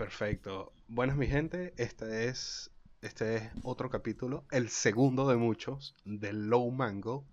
[0.00, 0.72] Perfecto.
[0.88, 2.70] Buenas mi gente, este es,
[3.02, 7.26] este es otro capítulo, el segundo de muchos, de Low Mango.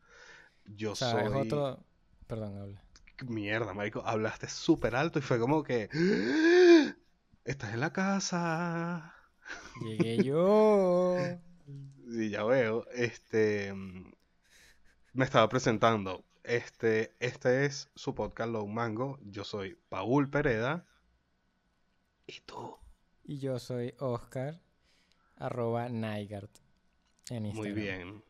[0.66, 1.24] Yo O sea, soy...
[1.24, 1.86] es otro...
[2.28, 2.84] Perdón, habla.
[3.26, 5.90] Mierda, marico, hablaste súper alto y fue como que...
[7.46, 9.16] Estás en la casa.
[9.86, 11.16] Llegué yo.
[12.12, 12.86] Sí, ya veo.
[12.92, 13.72] Este...
[13.72, 14.12] mm,
[15.14, 16.26] Me estaba presentando.
[16.44, 19.20] Este, este es su podcast Low Mango.
[19.22, 20.86] Yo soy Paul Pereda.
[22.28, 22.76] ¿Y tú?
[23.24, 24.62] Y yo soy Oscar,
[25.38, 26.52] arroba Nygart
[27.30, 27.76] en Muy Instagram.
[27.76, 28.24] bien.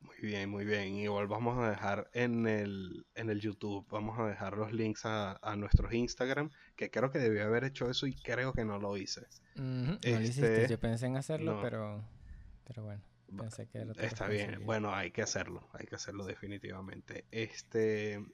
[0.00, 0.94] Muy bien, muy bien.
[0.96, 5.38] Igual vamos a dejar en el, en el YouTube, vamos a dejar los links a,
[5.42, 8.96] a nuestros Instagram, que creo que debí haber hecho eso y creo que no lo
[8.96, 9.26] hice.
[9.56, 11.62] No lo hiciste, Este, yo pensé en hacerlo, no.
[11.62, 12.02] pero...
[12.64, 13.02] Pero bueno,
[13.36, 17.26] pensé que tu Está bien, bueno, hay que hacerlo, hay que hacerlo definitivamente.
[17.32, 18.24] Este,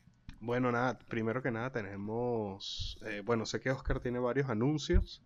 [0.40, 5.22] bueno, nada, primero que nada tenemos, eh, bueno, sé que Oscar tiene varios anuncios,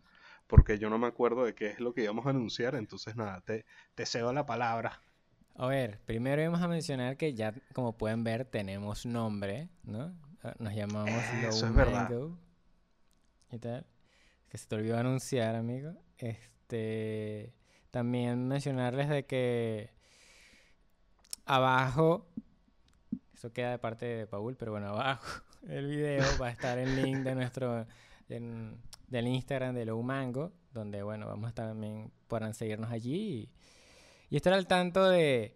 [0.47, 3.41] porque yo no me acuerdo de qué es lo que íbamos a anunciar, entonces nada,
[3.43, 5.03] te, te cedo la palabra.
[5.57, 10.15] A ver, primero vamos a mencionar que ya, como pueden ver, tenemos nombre, ¿no?
[10.43, 11.11] Ah, Nos llamamos
[11.43, 12.11] Eso Low es verdad.
[13.53, 13.87] ¿Y tal?
[14.49, 15.93] Que se te olvidó anunciar, amigo.
[16.17, 17.53] Este...
[17.91, 19.91] También mencionarles de que
[21.45, 22.29] abajo,
[23.41, 26.95] eso queda de parte de Paul, pero bueno, abajo el video va a estar el
[26.95, 27.87] link de nuestro,
[28.29, 33.51] del Instagram de Low Mango, donde bueno, vamos también, podrán seguirnos allí
[34.29, 35.55] y, estar al tanto de,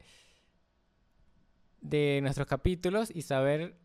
[1.82, 3.76] de nuestros capítulos y saber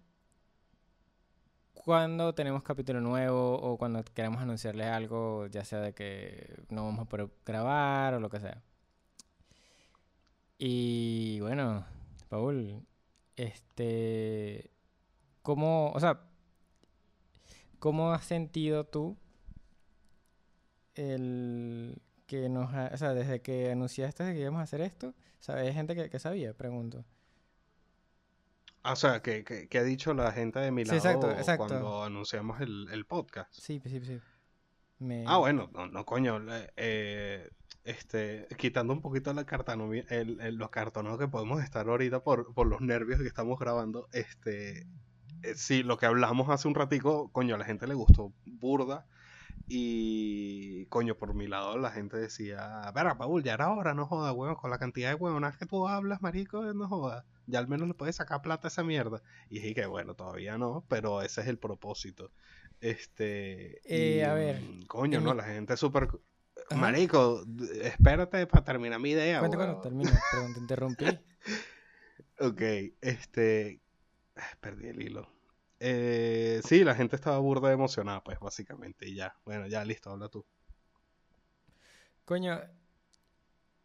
[1.74, 7.02] cuando tenemos capítulo nuevo o cuando queramos anunciarles algo, ya sea de que no vamos
[7.02, 8.64] a poder grabar o lo que sea.
[10.58, 11.86] Y bueno,
[12.30, 12.86] Paul,
[13.40, 14.72] este,
[15.44, 16.22] ¿cómo, o sea,
[17.80, 19.18] cómo has sentido tú
[20.96, 25.68] el que nos, ha- o sea, desde que anunciaste que íbamos a hacer esto, ¿sabes?
[25.68, 27.06] Hay gente que, que sabía, pregunto.
[28.84, 31.32] Ah, O sea, que, que, que ha dicho la gente de mi Sí, lado exacto,
[31.32, 31.66] exacto.
[31.68, 33.52] cuando anunciamos el, el podcast.
[33.52, 34.22] Sí, sí, sí.
[35.00, 35.24] Me...
[35.26, 36.40] Ah, bueno, no, no coño,
[36.78, 37.50] eh,
[37.84, 42.54] este, quitando un poquito la cartanomi- el, el- los cartonados que podemos estar ahorita por,
[42.54, 44.88] por los nervios que estamos grabando, este,
[45.44, 49.06] eh, sí, lo que hablamos hace un ratico, coño, a la gente le gustó burda
[49.68, 54.34] y, coño, por mi lado la gente decía, verá, Paul, ya era hora, no jodas,
[54.36, 57.88] weón, con la cantidad de huevonas que tú hablas, marico, no jodas, ya al menos
[57.88, 59.22] le puedes sacar plata a esa mierda.
[59.50, 62.32] Y dije que, bueno, todavía no, pero ese es el propósito.
[62.82, 66.10] Este, Eh, y, a ver, mm, coño, no, mi- la gente súper...
[66.70, 66.80] Ajá.
[66.80, 67.44] Marico,
[67.82, 71.06] espérate para terminar mi idea, Cuenta cuando termine, perdón, te interrumpí.
[72.42, 72.62] Ok,
[73.02, 73.82] este.
[74.62, 75.30] Perdí el hilo.
[75.80, 79.36] Eh, sí, la gente estaba burda de emocionada, pues, básicamente, y ya.
[79.44, 80.46] Bueno, ya, listo, habla tú.
[82.24, 82.62] Coño,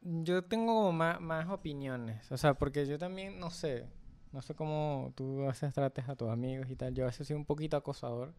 [0.00, 3.88] yo tengo como más, más opiniones, o sea, porque yo también, no sé,
[4.32, 7.26] no sé cómo tú a veces trates a tus amigos y tal, yo a veces
[7.26, 8.34] soy un poquito acosador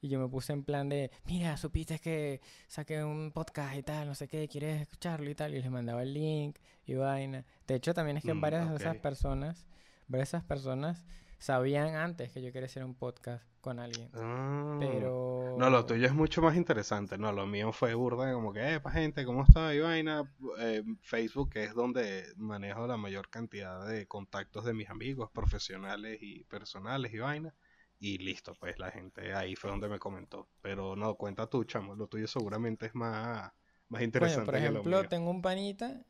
[0.00, 4.08] y yo me puse en plan de, mira, supiste que saqué un podcast y tal,
[4.08, 5.54] no sé qué, ¿quieres escucharlo y tal?
[5.54, 6.56] Y les mandaba el link
[6.86, 7.44] y vaina.
[7.66, 9.66] De hecho, también es que Mm, varias de esas personas,
[10.08, 11.04] varias de esas personas
[11.38, 14.76] sabían antes que yo quería hacer un podcast con alguien, Ah.
[14.80, 15.54] pero...
[15.58, 17.18] No, lo tuyo es mucho más interesante.
[17.18, 19.74] No, lo mío fue burda, como que, epa, gente, ¿cómo está?
[19.74, 20.30] Y vaina.
[20.58, 26.18] Eh, Facebook, que es donde manejo la mayor cantidad de contactos de mis amigos profesionales
[26.22, 27.54] y personales y vaina.
[28.00, 30.48] Y listo, pues la gente ahí fue donde me comentó.
[30.62, 31.94] Pero no, cuenta tú, chamo.
[31.94, 33.52] Lo tuyo seguramente es más,
[33.90, 35.08] más interesante por que lo ejemplo, mío.
[35.08, 36.02] tengo un panita,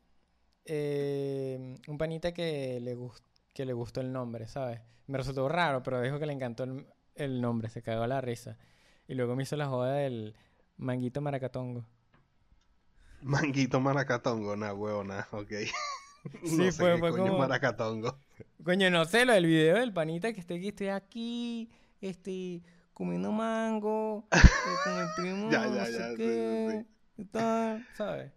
[0.65, 2.97] eh, un panita que le,
[3.53, 4.79] que le gustó el nombre, ¿sabes?
[5.07, 8.57] Me resultó raro, pero dijo que le encantó el, el nombre, se cagó la risa.
[9.07, 10.35] Y luego me hizo la joda del
[10.77, 11.85] manguito maracatongo.
[13.21, 15.51] Manguito maracatongo, nah, huevona, ok.
[16.45, 18.15] Sí, no sé fue- qué fue coño como- maracatongo.
[18.63, 21.69] Coño, no sé, lo del video del panita que estoy aquí, estoy aquí,
[22.01, 22.61] este,
[22.93, 24.27] comiendo mango,
[24.83, 26.85] con mi primo, Ya, no ya, sé ya, sí, sí,
[27.17, 28.31] qué, tal, ¿sabes?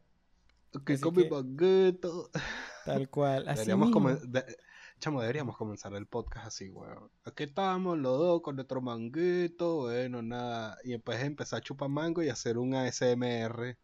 [0.84, 2.30] Que mi que- manguito.
[2.84, 4.10] Tal cual, así Deberíamos mismo.
[4.28, 4.56] de-
[5.00, 7.10] Chamo, deberíamos comenzar el podcast así, weón.
[7.24, 10.78] Aquí estamos los dos con nuestro manguito, bueno, nada.
[10.84, 13.76] Y después empezar a chupar mango y hacer un ASMR,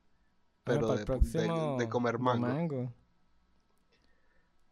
[0.65, 2.93] pero para de, el de- próximo de comer mango.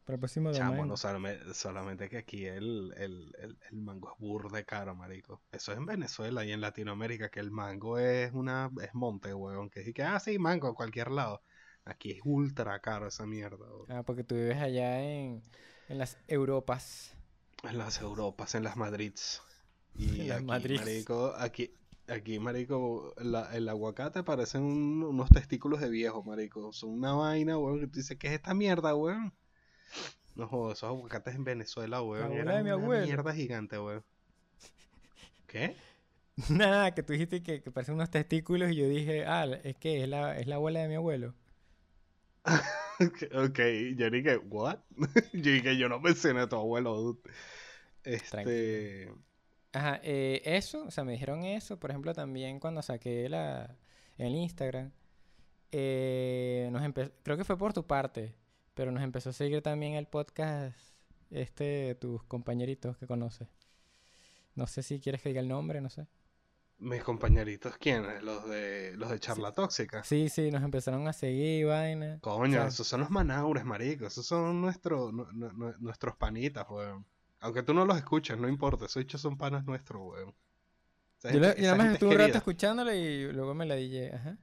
[0.09, 0.87] Para el próximo Chamo, domingo.
[0.87, 5.43] no solamente, solamente que aquí el, el, el, el mango es burde caro, marico.
[5.53, 9.69] Eso es en Venezuela y en Latinoamérica, que el mango es una es monte, weón.
[9.69, 11.43] Que sí que, ah, sí, mango a cualquier lado.
[11.85, 13.93] Aquí es ultra caro esa mierda, weón.
[13.93, 15.43] Ah, porque tú vives allá en,
[15.91, 17.15] en las Europas.
[17.63, 19.43] En las Europas, en las Madrids.
[19.99, 20.81] Y En las aquí, Madrids.
[20.81, 21.75] marico, aquí,
[22.09, 26.73] Aquí, marico, la- el aguacate parecen un- unos testículos de viejo, marico.
[26.73, 29.35] Son una vaina, weón, que tú dices, ¿qué es esta mierda, weón?
[30.35, 33.07] No jodas, esos aguacates en Venezuela, weón, abuela eran de mi una abuelo.
[33.07, 34.05] mierda gigante, weón.
[35.47, 35.77] ¿Qué?
[36.51, 40.03] Nada, que tú dijiste que, que parecen unos testículos y yo dije, ah, es que
[40.03, 41.35] es la, es la abuela de mi abuelo.
[43.35, 43.59] ok,
[43.97, 44.79] yo dije, ¿what?
[45.33, 47.21] yo dije, yo no mencioné a tu abuelo, dude.
[48.05, 49.13] Este...
[49.73, 53.77] Ajá, eh, eso, o sea, me dijeron eso, por ejemplo, también cuando saqué la,
[54.17, 54.93] el Instagram,
[55.73, 56.83] eh, nos
[57.23, 58.35] creo que fue por tu parte,
[58.79, 60.79] pero nos empezó a seguir también el podcast,
[61.33, 63.49] este, de tus compañeritos que conoces.
[64.55, 66.07] No sé si quieres que diga el nombre, no sé.
[66.79, 68.23] Mis compañeritos, ¿quiénes?
[68.23, 70.05] Los de, los de charla tóxica.
[70.05, 72.21] Sí, sí, nos empezaron a seguir, vaina.
[72.21, 74.07] Coño, sea- esos son los manaures, marico.
[74.07, 77.05] Esos son nuestros nu- nu- nu- nuestros panitas, weón.
[77.41, 78.85] Aunque tú no los escuches, no importa.
[78.85, 80.33] Esos hechos son panas nuestros, weón.
[81.19, 82.39] Esa Yo, lo- nada más estuve un rato querida.
[82.39, 84.39] escuchándolo y luego me la dije, ajá.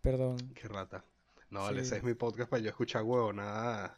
[0.00, 0.38] Perdón.
[0.54, 1.04] Qué rata.
[1.50, 1.86] No, vale, Sí.
[1.88, 3.96] ese es mi podcast para yo escuchar huevo, nada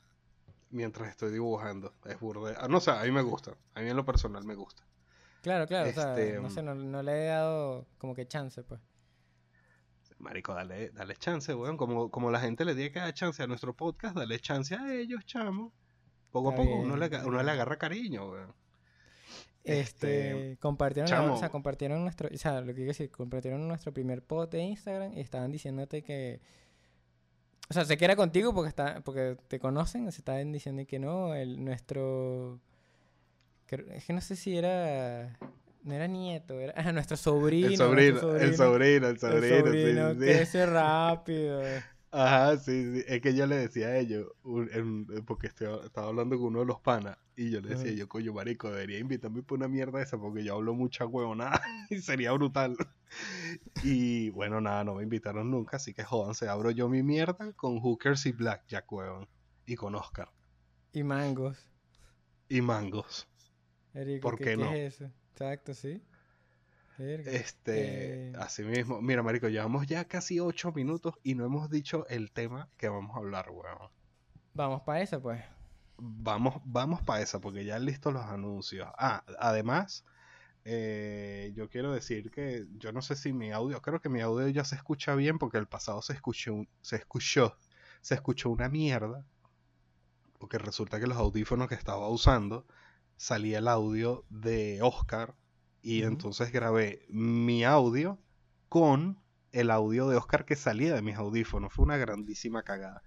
[0.70, 1.94] mientras estoy dibujando.
[2.04, 2.54] Es burde.
[2.58, 3.56] Ah, no sé, a mí me gusta.
[3.74, 4.84] A mí en lo personal me gusta.
[5.42, 8.62] Claro, claro, o sea, Este, no sé, no, no le he dado como que chance,
[8.64, 8.80] pues.
[10.18, 11.76] Marico, dale, dale chance, weón.
[11.76, 14.92] Como, como la gente le tiene que dar chance a nuestro podcast, dale chance a
[14.92, 15.72] ellos, chamo.
[16.32, 18.52] Poco a poco uno le, uno le agarra cariño, weón.
[19.64, 21.34] Este, compartieron, la- chamo.
[21.34, 24.60] o sea, compartieron nuestro, o sea, lo que quiero decir, compartieron nuestro primer post de
[24.60, 26.40] Instagram y estaban diciéndote que,
[27.70, 30.98] o sea, sé que era contigo porque está, porque te conocen, se estaban diciendo que
[30.98, 32.60] no, el nuestro,
[33.94, 35.36] es que no sé si era,
[35.84, 40.14] no era nieto, era ah, nuestro sobrino, El sobrino, el sobrino, el el sobrino, sí,
[40.14, 41.62] sobrino sí, rápido.
[42.10, 43.04] Ajá, sí, sí.
[43.06, 46.60] Es que yo le decía a ellos, un- en- porque estoy- estaba hablando con uno
[46.60, 50.00] de los panas, y yo le decía, yo, coño, marico, debería invitarme por una mierda
[50.02, 51.60] esa, porque yo hablo mucha huevonada,
[51.90, 52.76] y sería brutal.
[53.82, 57.80] Y bueno, nada, no me invitaron nunca, así que jódanse, abro yo mi mierda con
[57.80, 59.28] Hookers y Blackjack, huevón,
[59.66, 60.30] y con Oscar,
[60.92, 61.66] Y mangos.
[62.48, 63.26] y Mangos.
[63.94, 64.72] Erico, ¿Por ¿qué, no?
[64.72, 65.12] es eso?
[65.32, 66.02] Exacto, sí.
[66.98, 67.30] Verga.
[67.32, 72.06] Este, Eh, así mismo, mira, marico, llevamos ya casi ocho minutos y no hemos dicho
[72.08, 73.90] el tema que vamos a hablar, huevón.
[74.52, 75.42] Vamos para eso, pues.
[76.00, 78.88] Vamos, vamos para esa, porque ya listos los anuncios.
[78.96, 80.04] Ah, además,
[80.70, 84.48] eh, yo quiero decir que yo no sé si mi audio, creo que mi audio
[84.48, 87.56] ya se escucha bien, porque el pasado se escuchó, se escuchó,
[88.02, 89.24] se escuchó una mierda,
[90.38, 92.66] porque resulta que los audífonos que estaba usando
[93.16, 95.34] salía el audio de Oscar,
[95.80, 98.18] y entonces grabé mi audio
[98.68, 99.18] con
[99.52, 101.72] el audio de Oscar que salía de mis audífonos.
[101.72, 103.02] Fue una grandísima cagada.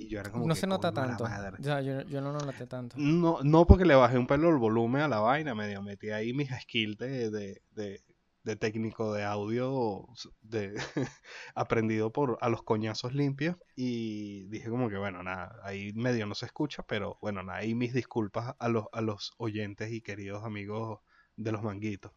[0.00, 1.24] Y yo era como No que, se nota "Coño, la tanto.
[1.24, 1.56] madre".
[1.60, 2.96] O sea, yo, yo no lo noté tanto.
[2.96, 6.32] No, no porque le bajé un pelo el volumen a la vaina, medio metí ahí
[6.32, 8.02] mis skills de, de, de,
[8.44, 10.06] de técnico de audio
[10.42, 10.74] de,
[11.54, 16.34] aprendido por a los coñazos limpios y dije como que bueno, nada, ahí medio no
[16.34, 20.44] se escucha, pero bueno, nada, ahí mis disculpas a los, a los oyentes y queridos
[20.44, 21.00] amigos
[21.36, 22.12] de los manguitos.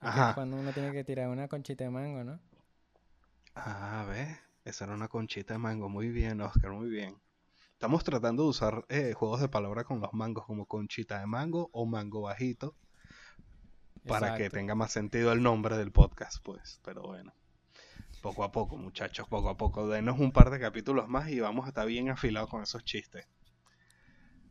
[0.00, 0.34] Ajá.
[0.34, 2.38] Cuando uno tiene que tirar una conchita de mango, ¿no?
[3.56, 4.38] Ah, ¿ves?
[4.66, 5.88] Esa era una conchita de mango.
[5.88, 7.16] Muy bien, Oscar, muy bien.
[7.70, 11.70] Estamos tratando de usar eh, juegos de palabra con los mangos como conchita de mango
[11.72, 12.74] o mango bajito
[14.08, 16.80] para que tenga más sentido el nombre del podcast, pues.
[16.84, 17.32] Pero bueno,
[18.20, 19.86] poco a poco, muchachos, poco a poco.
[19.86, 23.24] Denos un par de capítulos más y vamos a estar bien afilados con esos chistes.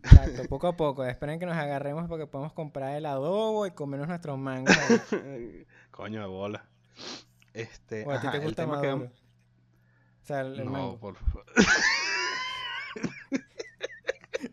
[0.02, 1.04] Exacto, poco a poco.
[1.04, 4.74] Esperen que nos agarremos porque podemos comprar el adobo y comernos nuestros mangos.
[5.92, 6.70] Coño de bola.
[7.52, 9.25] Este, a ti el tema que.
[10.26, 11.00] O sea, el, el No, mango.
[11.00, 11.46] por favor.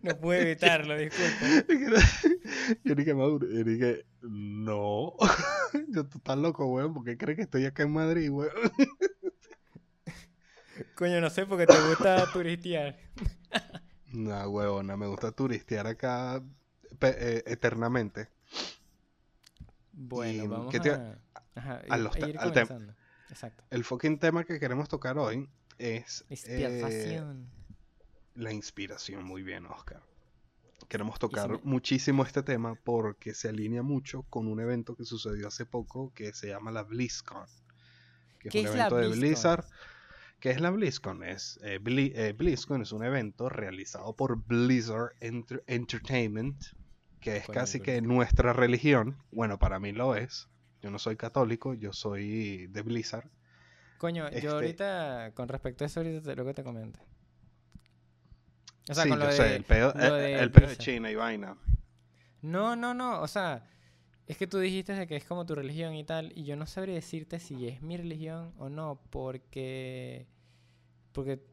[0.03, 1.47] No pude evitarlo, disculpa.
[2.85, 5.13] Yo dije, Maduro, yo dije, no.
[5.89, 8.51] Yo tú estás loco, weón, porque crees que estoy acá en Madrid, weón.
[10.97, 12.97] Coño, no sé, porque te gusta turistear.
[14.13, 16.43] No, weón, me gusta turistear acá
[17.01, 18.29] eh, eternamente.
[19.93, 21.19] Bueno, Y, vamos ¿qué te- a,
[21.55, 22.85] ajá, a ir- a ir.
[23.31, 23.65] Exacto.
[23.71, 25.49] El fucking tema que queremos tocar hoy
[25.83, 27.47] es eh, Inspiración.
[28.35, 29.25] la inspiración.
[29.25, 30.03] Muy bien, Oscar.
[30.89, 35.49] Queremos tocar me- muchísimo este tema porque se alinea mucho con un evento que sucedió
[35.49, 37.47] hace poco que se llama la BlizzCon.
[38.39, 39.09] Que ¿Qué un es la evento de?
[39.17, 39.65] Blizzard.
[40.41, 41.23] ¿Qué es la BlizzCon?
[41.23, 46.61] Es, eh, Bli- eh, BlizzCon es un evento realizado por Blizzard Enter- Entertainment,
[47.21, 49.17] que es casi que es- nuestra religión.
[49.31, 50.49] Bueno, para mí lo es.
[50.83, 53.31] Yo no soy católico, yo soy de Blizzard.
[54.03, 56.99] Coño, este- yo ahorita, con respecto a eso, ahorita te, luego te comento.
[58.89, 59.37] O sea, sí, con lo yo de...
[59.37, 60.77] sé, el pedo, lo el, de el pedo de.
[60.77, 61.57] China y vaina.
[62.43, 63.65] No, no, no, o sea,
[64.27, 66.67] Es que tú dijiste de que es como tu religión y tal, y yo no
[66.67, 70.27] sabría decirte si es mi religión o no, porque.
[71.13, 71.45] Porque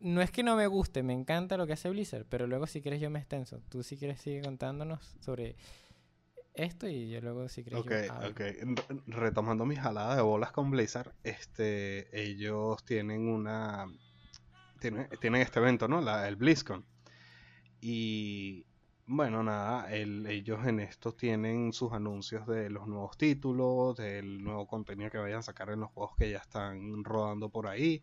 [0.00, 2.82] no es que no me guste, me encanta lo que hace Blizzard, pero luego si
[2.82, 3.60] quieres yo me extenso.
[3.70, 5.56] Tú si quieres sigue contándonos sobre
[6.58, 8.40] esto y yo luego si quieres Ok, yo ok.
[8.40, 8.56] Re-
[9.06, 13.86] Retomando mi jalada de bolas con Blizzard, este, ellos tienen una,
[14.80, 16.00] tienen, tienen este evento, ¿no?
[16.00, 16.84] La, el BlizzCon.
[17.80, 18.66] Y
[19.06, 24.66] bueno, nada, el- ellos en esto tienen sus anuncios de los nuevos títulos, del nuevo
[24.66, 28.02] contenido que vayan a sacar en los juegos que ya están rodando por ahí.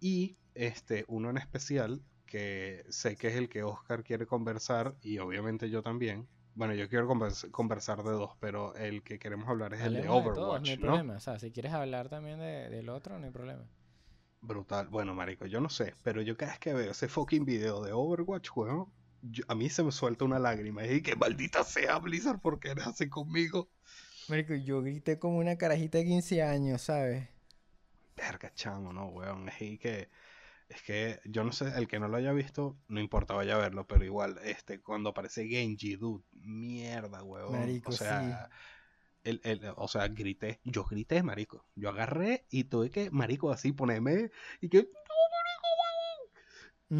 [0.00, 5.18] Y este, uno en especial, que sé que es el que Oscar quiere conversar, y
[5.18, 6.28] obviamente yo también.
[6.54, 10.08] Bueno, yo quiero convers- conversar de dos, pero el que queremos hablar es el de
[10.08, 10.80] Hablemos de todos, Overwatch, no hay ¿no?
[10.96, 11.14] problema.
[11.16, 13.68] O sea, si quieres hablar también de- del otro, no hay problema.
[14.40, 14.86] Brutal.
[14.88, 17.92] Bueno, marico, yo no sé, pero yo cada vez que veo ese fucking video de
[17.92, 18.92] Overwatch, weón,
[19.48, 20.86] a mí se me suelta una lágrima.
[20.86, 23.70] Y que maldita sea Blizzard, ¿por qué eres así conmigo?
[24.28, 27.26] Marico, yo grité como una carajita de 15 años, ¿sabes?
[28.16, 29.48] Verga, chamo, no, weón.
[29.48, 30.08] Es que,
[30.68, 33.58] es que, yo no sé, el que no lo haya visto, no importa, vaya a
[33.58, 37.52] verlo, pero igual, este, cuando aparece Genji, dude, mierda, weón.
[37.52, 37.98] Marico, o sí.
[37.98, 38.50] sea,
[39.24, 41.66] el, el- o sea, grité, yo grité, marico.
[41.76, 44.30] Yo agarré y tuve que, marico, así ponerme,
[44.60, 44.88] y que,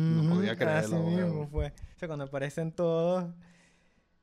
[0.09, 1.51] No podía Ujú, creerlo, Así mismo weón.
[1.51, 1.69] fue.
[1.69, 3.33] O sea, cuando aparecen todos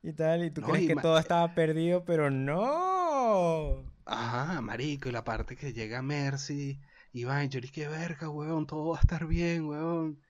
[0.02, 3.84] y tal, y tú No, crees y que todo estaba perdido, pero no.
[4.04, 6.80] Ajá, marico, y la parte que llega Mercy,
[7.12, 10.20] y va, yo dije, verga, weón, todo va a estar bien, weón.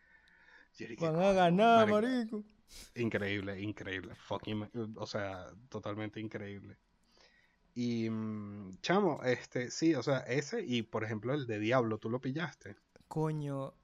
[0.79, 2.03] Yo dije, Van a "Coño, ganar, marico".
[2.03, 2.45] marico.
[2.95, 6.79] Increíble, increíble, fucking, o sea, totalmente increíble.
[7.75, 12.11] Y, mm, chamo, este, sí, o sea, ese y, por ejemplo, el de Diablo, ¿tú
[12.11, 12.77] lo pillaste?
[13.09, 13.75] Coño,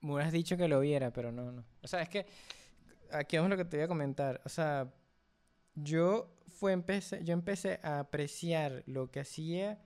[0.00, 1.64] me hubieras dicho que lo viera, pero no, no.
[1.82, 2.26] O sea, es que
[3.10, 4.40] aquí es lo que te voy a comentar.
[4.44, 4.92] O sea,
[5.74, 9.82] yo fue empecé, yo empecé a apreciar lo que hacía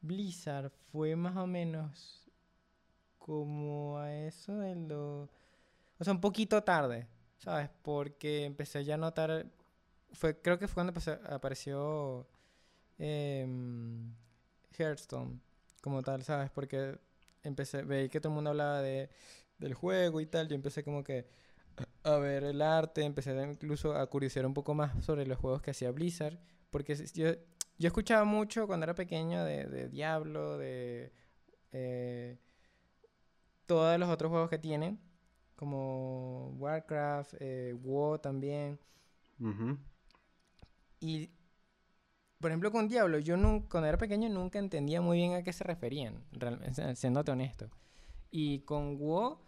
[0.00, 2.20] Blizzard fue más o menos
[3.18, 5.28] como a eso de lo,
[5.98, 7.06] o sea, un poquito tarde,
[7.38, 7.70] ¿sabes?
[7.82, 9.46] Porque empecé ya a notar,
[10.12, 12.26] fue, creo que fue cuando apareció
[12.98, 14.12] em,
[14.76, 15.40] Hearthstone
[15.82, 16.50] como tal, ¿sabes?
[16.50, 16.98] Porque
[17.42, 19.10] empecé, veí que todo el mundo hablaba de,
[19.58, 21.26] del juego y tal, yo empecé como que
[22.02, 25.70] a ver el arte, empecé incluso a curiosear un poco más sobre los juegos que
[25.70, 26.38] hacía Blizzard,
[26.70, 27.32] porque yo,
[27.80, 31.12] yo escuchaba mucho cuando era pequeño de, de Diablo, de
[31.72, 32.38] eh,
[33.66, 35.00] todos los otros juegos que tienen,
[35.56, 38.78] como Warcraft, eh, WoW también,
[39.40, 39.78] Ujú.
[41.00, 41.30] y
[42.38, 45.52] por ejemplo con Diablo, yo nun- cuando era pequeño nunca entendía muy bien a qué
[45.52, 46.22] se referían,
[46.94, 47.70] siéndote honesto.
[48.30, 49.38] Y con WoW,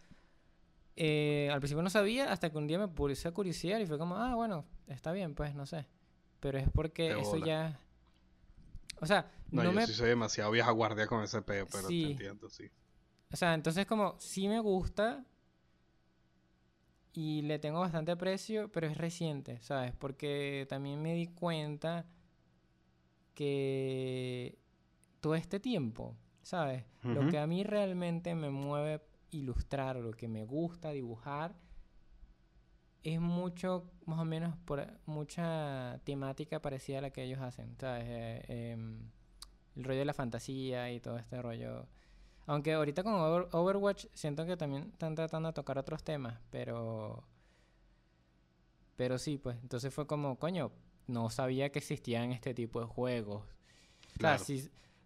[0.96, 3.98] eh, al principio no sabía, hasta que un día me puse a curiosear y fue
[3.98, 5.86] como, ah, bueno, está bien, pues, no sé.
[6.40, 7.78] Pero es porque eso ya...
[9.02, 9.86] O sea, No, no yo me...
[9.86, 12.02] sí soy demasiado vieja guardia con ese peo, pero Sí.
[12.04, 12.70] te entiendo, sí.
[13.32, 15.24] O sea, entonces como sí me gusta
[17.14, 19.92] y le tengo bastante aprecio, pero es reciente, ¿sabes?
[19.94, 22.06] Porque también me di cuenta
[23.34, 24.58] que
[25.20, 26.84] todo este tiempo, ¿sabes?
[27.02, 31.54] Lo que a mí realmente me mueve ilustrar, lo que me gusta dibujar,
[33.04, 38.04] es mucho, más o menos, por mucha temática parecida a la que ellos hacen, ¿sabes?
[38.06, 39.10] Eh, em,
[39.76, 41.86] el rollo de la fantasía y todo este rollo.
[42.46, 47.24] Aunque ahorita con Over- Overwatch siento que también están tratando de tocar otros temas, pero...
[48.96, 50.70] Pero sí, pues, entonces fue como, coño,
[51.06, 53.42] no sabía que existían este tipo de juegos.
[53.42, 53.46] O
[54.10, 54.44] sea, Claro.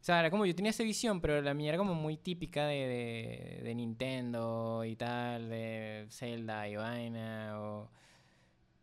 [0.06, 2.64] O sea, era como yo tenía esa visión, pero la mía era como muy típica
[2.66, 7.90] de, de, de Nintendo y tal, de Zelda y vaina, o,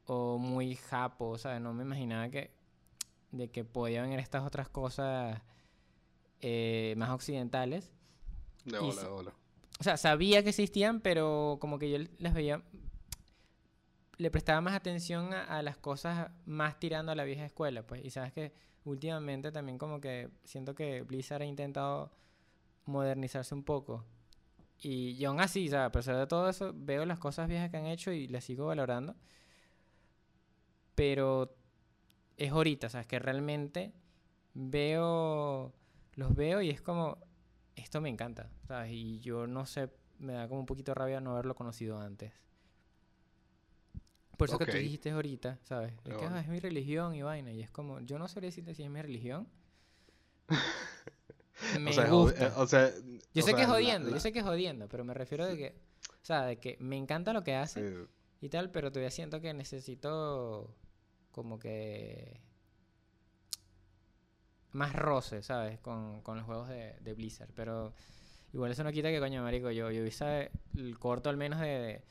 [0.07, 2.51] o muy japo, o sea, no me imaginaba que,
[3.31, 5.41] de que podían venir estas otras cosas
[6.41, 7.89] eh, más occidentales.
[8.65, 9.33] De s- de bola.
[9.79, 12.61] O sea, sabía que existían, pero como que yo las veía,
[14.17, 18.03] le prestaba más atención a, a las cosas más tirando a la vieja escuela, pues.
[18.03, 18.51] Y sabes que
[18.85, 22.11] últimamente también como que siento que Blizzard ha intentado
[22.85, 24.05] modernizarse un poco.
[24.79, 27.77] Y, y aún así, sea, a pesar de todo eso, veo las cosas viejas que
[27.77, 29.15] han hecho y las sigo valorando.
[30.95, 31.55] Pero
[32.37, 33.07] es ahorita, ¿sabes?
[33.07, 33.93] Que realmente
[34.53, 35.73] veo,
[36.15, 37.17] los veo y es como,
[37.75, 38.91] esto me encanta, ¿sabes?
[38.91, 42.42] Y yo no sé, me da como un poquito rabia no haberlo conocido antes.
[44.37, 44.71] Por eso que Ok.
[44.71, 45.93] tú dijiste ahorita, ¿sabes?
[46.03, 46.35] Pero que bueno.
[46.37, 47.51] "Ah, es mi religión y vaina.
[47.51, 49.47] Y es como, yo no sabría decirte si es mi religión.
[51.79, 52.47] me o sea, es gusta.
[52.47, 52.91] eh, o sea,
[53.33, 55.13] yo sé que sea, es la- jodiendo, yo la- sé que es jodiendo, pero me
[55.13, 55.75] refiero de que,
[56.11, 58.07] o sea, de que me encanta lo que hace sí.
[58.41, 60.75] y tal, pero todavía siento que necesito
[61.31, 62.41] como que
[64.71, 65.79] más roce, ¿sabes?
[65.79, 67.51] Con, con los juegos de, de Blizzard.
[67.55, 67.93] Pero
[68.53, 71.67] igual eso no quita que, coño, marico, yo, yo hice el corto al menos de,
[71.67, 72.01] de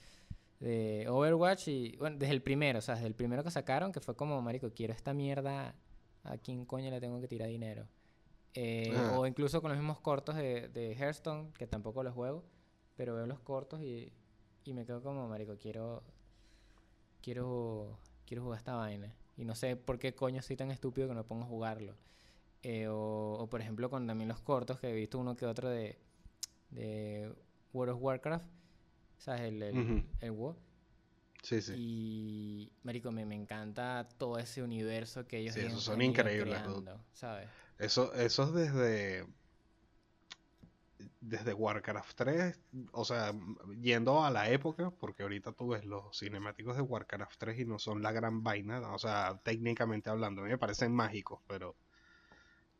[1.08, 4.14] Overwatch y, bueno, desde el primero, o sea, desde el primero que sacaron, que fue
[4.14, 5.74] como, marico, quiero esta mierda,
[6.24, 7.86] ¿a quién coño le tengo que tirar dinero?
[8.54, 9.18] Eh, Ah.
[9.18, 12.44] O incluso con los mismos cortos de, de Hearthstone, que tampoco los juego,
[12.96, 14.12] pero veo los cortos y,
[14.64, 16.02] y me quedo como, marico, quiero,
[17.22, 19.14] quiero, quiero jugar esta vaina.
[19.36, 21.96] Y no sé por qué coño soy tan estúpido que no pongo a jugarlo.
[22.62, 25.68] Eh, o, o, por ejemplo con también los cortos, que he visto uno que otro
[25.68, 25.98] de,
[26.70, 27.34] de
[27.72, 28.48] World of Warcraft,
[29.22, 29.42] ¿sabes?
[29.42, 30.02] El, el, Ujú.
[30.20, 30.56] el WoW.
[31.42, 31.72] Sí, sí.
[31.74, 37.00] Y, marico, me, me encanta todo ese universo que ellos Sí, esos son increíbles, creando,
[37.12, 37.48] ¿sabes?
[37.78, 39.26] Eso, eso es desde.
[41.20, 42.60] Desde Warcraft 3,
[42.92, 43.32] o sea,
[43.80, 47.78] yendo a la época, porque ahorita tú ves los cinemáticos de Warcraft 3 y no
[47.78, 51.76] son la gran vaina, o sea, técnicamente hablando, a mí me parecen mágicos, pero.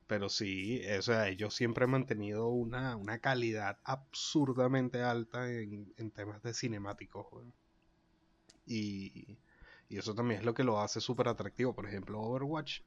[0.06, 6.10] Pero sí, o sea, ellos siempre han mantenido una, una calidad absurdamente alta en, en
[6.12, 7.26] temas de cinemáticos.
[8.66, 9.38] Y,
[9.88, 11.74] y eso también es lo que lo hace súper atractivo.
[11.74, 12.80] Por ejemplo, Overwatch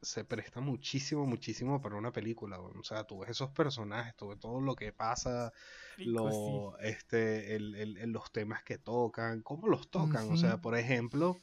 [0.00, 2.60] se presta muchísimo, muchísimo para una película.
[2.60, 5.52] O sea, tú ves esos personajes, tú ves todo lo que pasa,
[6.02, 10.30] lo, este, el- el- los temas que tocan, cómo los tocan.
[10.30, 11.40] O sea, por ejemplo,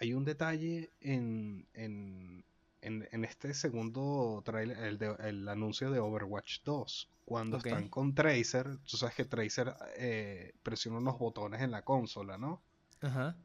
[0.00, 2.44] hay un detalle en, en,
[2.80, 7.10] en, en este segundo trailer, el, de- el anuncio de Overwatch 2.
[7.24, 12.38] Cuando están con Tracer, tú sabes que Tracer eh, presiona unos botones en la consola,
[12.38, 12.62] ¿no?
[13.00, 13.36] Ajá.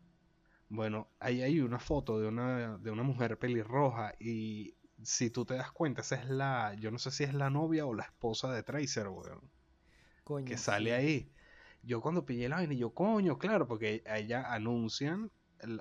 [0.69, 5.55] Bueno, ahí hay una foto de una, de una mujer pelirroja y si tú te
[5.55, 8.51] das cuenta, esa es la, yo no sé si es la novia o la esposa
[8.51, 9.51] de Tracer, weón,
[10.23, 11.31] Coño, que sale ahí.
[11.83, 15.29] Yo cuando pillé la vaina, y yo, coño, claro, porque ella anuncian,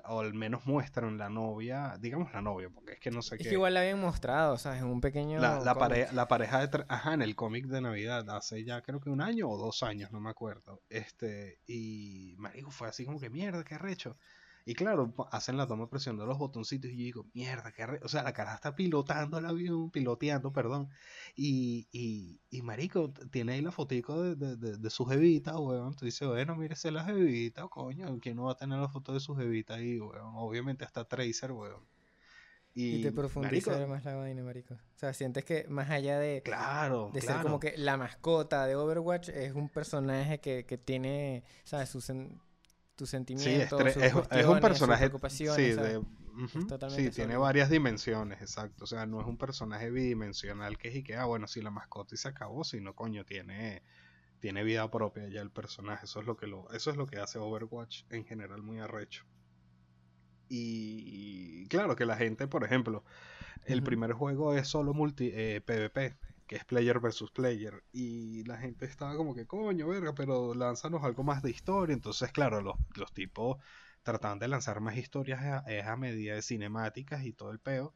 [0.05, 3.43] o al menos muestran la novia, digamos la novia, porque es que no sé Es
[3.43, 3.49] qué.
[3.49, 4.81] que igual la habían mostrado, ¿sabes?
[4.81, 6.85] En un pequeño La, la, pare- la pareja de...
[6.87, 10.11] Ajá, en el cómic de Navidad, hace ya creo que un año o dos años,
[10.11, 10.81] no me acuerdo.
[10.89, 14.17] Este, y marico, fue así como que mierda, qué arrecho.
[14.65, 18.05] Y claro, hacen la toma presionando los botoncitos y yo digo, mierda, qué arrecho.
[18.05, 20.89] O sea, la cara está pilotando el avión, piloteando, perdón.
[21.35, 25.95] Y, y, y marico, tiene ahí la fotico de, de, de, de su jevita, weón.
[25.95, 28.17] Tú dices, bueno, mírese la jevita, coño.
[28.21, 30.31] ¿Quién no va a tener la foto de su jevita ahí, weón?
[30.35, 31.81] Obviamente está Tracer, weón.
[32.75, 34.73] Y te profundiza marico, más la vaina, marico.
[34.73, 37.43] O sea, sientes que más allá de, Claro, de ser claro.
[37.43, 41.93] como que la mascota de Overwatch, es un personaje que, que tiene, ¿sabes?
[41.95, 42.39] Sen-
[42.95, 45.11] tus Sí, es, sentimientos, tre- sus es, es un personaje.
[45.27, 48.83] Sí, de- ujú, totalmente sí, tiene varias dimensiones, exacto.
[48.85, 51.71] O sea, no es un personaje bidimensional que es y que, ah, bueno, sí, la
[51.71, 53.83] mascota y se acabó, sino, coño, tiene,
[54.39, 56.05] tiene vida propia ya el personaje.
[56.05, 59.25] Eso es lo que lo, eso es lo que hace Overwatch en general muy arrecho.
[60.49, 63.03] Y, y claro que la gente, por ejemplo,
[63.65, 63.83] el Ujú.
[63.83, 66.17] primer juego es solo multi eh, PvP,
[66.53, 67.83] que es player versus player.
[67.91, 71.93] Y la gente estaba como que, coño, verga, pero lánzanos algo más de historia.
[71.95, 73.57] Entonces, claro, los, los tipos
[74.03, 77.95] trataban de lanzar más historias a, a medida de cinemáticas y todo el peo.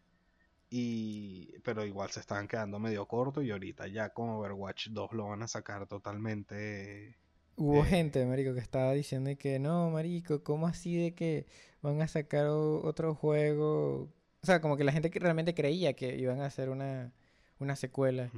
[0.71, 5.27] Y, pero igual se estaban quedando medio cortos y ahorita ya con Overwatch 2 lo
[5.27, 7.15] van a sacar totalmente
[7.55, 11.45] Hubo eh, gente, marico, que estaba diciendo que no, marico, ¿cómo así de que
[11.81, 14.11] van a sacar otro juego?
[14.41, 17.13] O sea, como que la gente que realmente creía que iban a hacer una,
[17.59, 18.29] una secuela.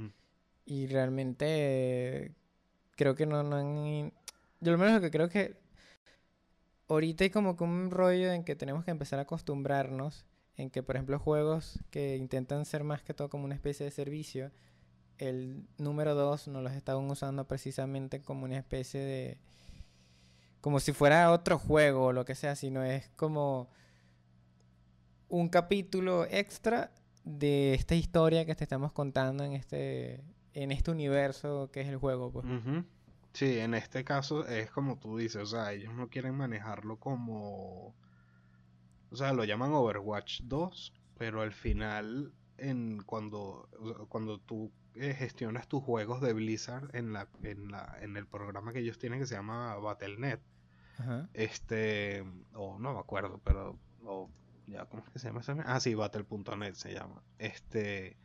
[0.64, 2.32] Y realmente eh,
[2.96, 4.12] creo que no, no han...
[4.60, 5.56] Yo lo menos lo que creo que
[6.88, 10.24] ahorita hay como que un rollo en que tenemos que empezar a acostumbrarnos
[10.56, 13.90] en que, por ejemplo, juegos que intentan ser más que todo como una especie de
[13.90, 14.50] servicio,
[15.18, 19.38] el número 2 no los estaban usando precisamente como una especie de...
[20.60, 23.70] como si fuera otro juego o lo que sea, sino es como
[25.28, 26.90] un capítulo extra
[27.38, 30.22] de esta historia que te estamos contando en este
[30.54, 32.46] en este universo que es el juego, pues.
[33.32, 37.94] Sí, en este caso es como tú dices, o sea, ellos no quieren manejarlo como...
[39.12, 43.68] O sea, lo llaman Overwatch 2, pero al final, en cuando,
[44.08, 48.72] cuando tú eh, gestionas tus juegos de Blizzard en la, en la, en el programa
[48.72, 50.40] que ellos tienen que se llama Battle.net,
[50.98, 51.28] Ajá.
[51.34, 53.78] este, o no me acuerdo, pero,
[54.70, 55.56] ya, ¿cómo es se llama esa?
[55.66, 57.22] Ah, sí, Battle.net se llama.
[57.38, 58.16] Este,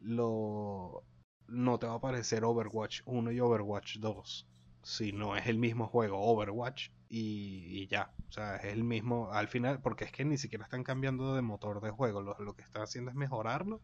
[0.00, 1.04] lo,
[1.48, 4.48] no te va a aparecer Overwatch 1 y Overwatch 2,
[4.82, 9.48] si no es el mismo juego Overwatch y, ya, o sea, es el mismo al
[9.48, 12.62] final, porque es que ni siquiera están cambiando de motor de juego, lo, lo que
[12.62, 13.80] están haciendo es mejorarlo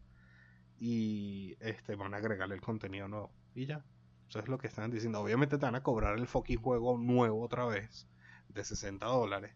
[0.79, 3.85] y este van a agregarle el contenido nuevo y ya.
[4.27, 5.19] Eso es lo que están diciendo.
[5.19, 8.07] Obviamente te van a cobrar el fucking juego nuevo otra vez
[8.47, 9.53] de 60 dólares.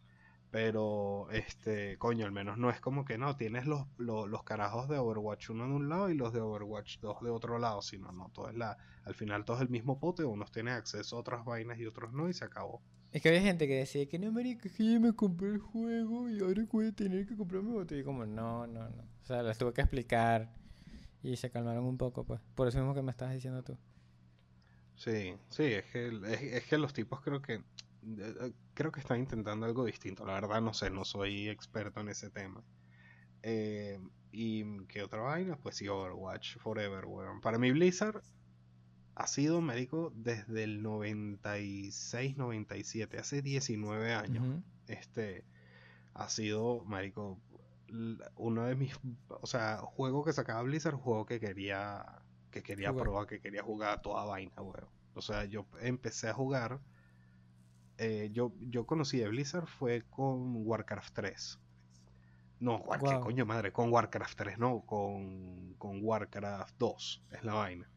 [0.51, 4.97] Pero, este, coño, al menos no es como que no, tienes los, los, carajos de
[4.97, 8.29] Overwatch 1 de un lado y los de Overwatch 2 de otro lado, sino no,
[8.29, 11.43] todo es la, al final todo es el mismo pote, unos tienen acceso a otras
[11.43, 12.81] vainas y otros no, y se acabó.
[13.12, 16.29] Es que había gente que decía que no, marica, que yo me compré el juego
[16.29, 17.97] y ahora voy a tener que comprarme otro.
[17.97, 19.03] Y como, no, no, no.
[19.23, 20.53] O sea, les tuve que explicar
[21.23, 22.41] y se calmaron un poco, pues.
[22.55, 23.77] Por eso mismo que me estás diciendo tú.
[24.95, 26.12] Sí, sí, es que,
[26.58, 27.62] es que los tipos creo que
[28.74, 30.26] creo que están intentando algo distinto.
[30.26, 32.63] La verdad no sé, no soy experto en ese tema.
[33.41, 34.00] Eh,
[34.32, 37.41] y qué otra vaina, pues sí, Overwatch Forever, weón.
[37.41, 38.22] Para mí Blizzard
[39.15, 44.62] ha sido médico desde el 96, 97, hace 19 años.
[44.88, 45.46] Este
[46.13, 47.39] ha sido, marico,
[48.36, 48.94] uno de mis,
[49.30, 54.02] o sea, juego que sacaba Blizzard, juego que quería que quería probar, que quería jugar
[54.02, 54.88] toda vaina, weón.
[55.13, 56.80] O sea, yo empecé a jugar
[57.97, 61.60] eh, yo, yo conocí a Blizzard fue con Warcraft 3.
[62.60, 63.71] No, ¿qué coño madre?
[63.71, 67.89] Con Warcraft 3, no, con, con Warcraft 2, es la vaina.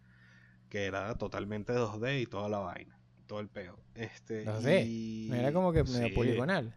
[0.68, 3.78] Que era totalmente 2D y toda la vaina, todo el peo.
[3.94, 6.74] Este, 2D, era como que medio poligonal.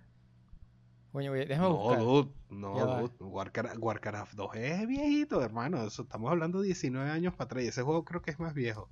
[1.11, 1.99] Coño, déjame no, buscar.
[1.99, 5.85] Dude, no, dude, Warcraft, Warcraft 2 es viejito, hermano.
[5.85, 7.63] Eso, estamos hablando de 19 años para atrás.
[7.65, 8.89] Y ese juego creo que es más viejo.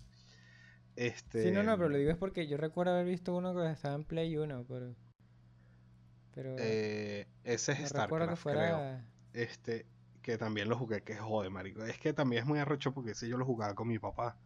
[0.99, 1.43] Este...
[1.43, 3.95] Sí, no, no, pero lo digo es porque yo recuerdo haber visto uno que estaba
[3.95, 4.93] en Play 1, pero...
[6.35, 9.07] pero eh, ese es StarCraft, que fuera...
[9.31, 9.85] Este,
[10.21, 11.85] que también lo jugué, que jode, marico.
[11.85, 14.37] Es que también es muy arrecho porque ese yo lo jugaba con mi papá.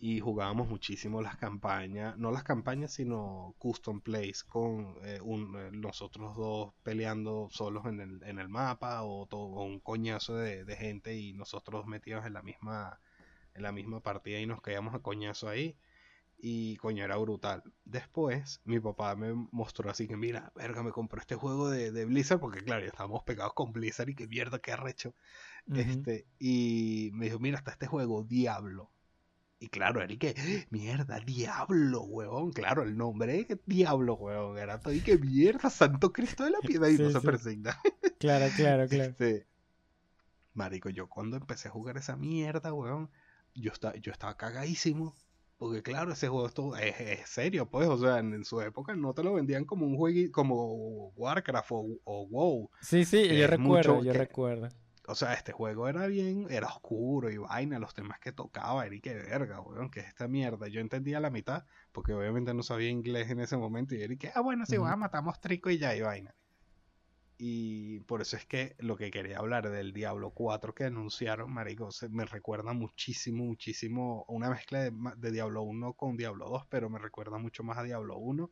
[0.00, 5.70] Y jugábamos muchísimo las campañas, no las campañas, sino custom plays con eh, un, eh,
[5.72, 10.76] nosotros dos peleando solos en el, en el mapa o, todo, un coñazo de, de
[10.76, 12.98] gente y nosotros metidos en la misma
[13.56, 15.76] en la misma partida y nos caíamos a coñazo ahí.
[16.38, 17.62] Y coño, era brutal.
[17.84, 22.04] Después, mi papá me mostró así que, mira, verga, me compró este juego de, de
[22.04, 25.14] Blizzard, porque claro, ya estábamos pegados con Blizzard y qué mierda, qué arrecho.
[25.74, 28.90] este, y me dijo, mira, está este juego, Diablo.
[29.58, 30.38] Y claro, Eric,
[30.70, 32.52] mierda, Diablo, weón.
[32.52, 34.58] Claro, el nombre, Diablo, weón.
[34.58, 37.80] Era todo y que mierda, Santo Cristo de la Piedra y no se presenta.
[38.18, 39.10] claro, claro, claro.
[39.10, 39.46] Este,
[40.52, 43.08] marico, yo cuando empecé a jugar esa mierda, weón
[43.60, 45.14] yo, estaba, yo estaba cagadísimo.
[45.58, 49.32] Porque claro, ese juego es, serio, pues, o sea, en, su época no te lo
[49.32, 52.70] vendían como un juego como Warcraft o, WoW.
[52.82, 54.68] Sí, sí, yo recuerdo, yo recuerdo.
[55.08, 58.94] O sea, este juego era bien, era oscuro y vaina, los temas que tocaba, era
[58.94, 60.68] y que verga, weón, que es esta mierda.
[60.68, 64.32] Yo entendía la mitad, porque obviamente no sabía inglés en ese momento, y era que,
[64.34, 66.34] ah, bueno, sí, uh matamos trico y ya, y vaina.
[67.38, 71.90] Y por eso es que lo que quería hablar del Diablo 4 que anunciaron, marico,
[72.10, 77.36] me recuerda muchísimo, muchísimo una mezcla de, Diablo 1 con Diablo 2, pero me recuerda
[77.38, 78.50] mucho más a Diablo 1,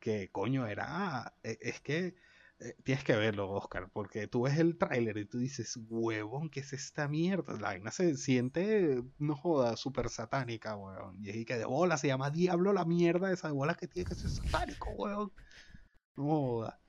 [0.00, 2.16] que coño era, e, es que
[2.60, 6.60] eh, tienes que verlo, Oscar, porque tú ves el tráiler y tú dices, huevón, ¿qué
[6.60, 7.52] es esta mierda?
[7.54, 11.24] La vaina se siente, no joda, súper satánica, huevón.
[11.24, 14.08] Y es que de bola se llama Diablo la mierda de esa bola que tiene
[14.08, 15.32] que ser satánico, huevón.
[16.16, 16.80] No joda.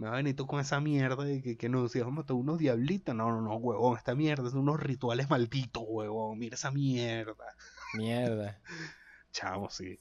[0.00, 3.14] Me va a venir tú con esa mierda de que, que nos decíamos unos diablitos.
[3.14, 3.98] No, no, no, huevón.
[3.98, 6.38] Esta mierda es unos rituales malditos, huevón.
[6.38, 7.44] Mira esa mierda.
[7.92, 8.58] Mierda.
[9.30, 10.00] Chavo, sí.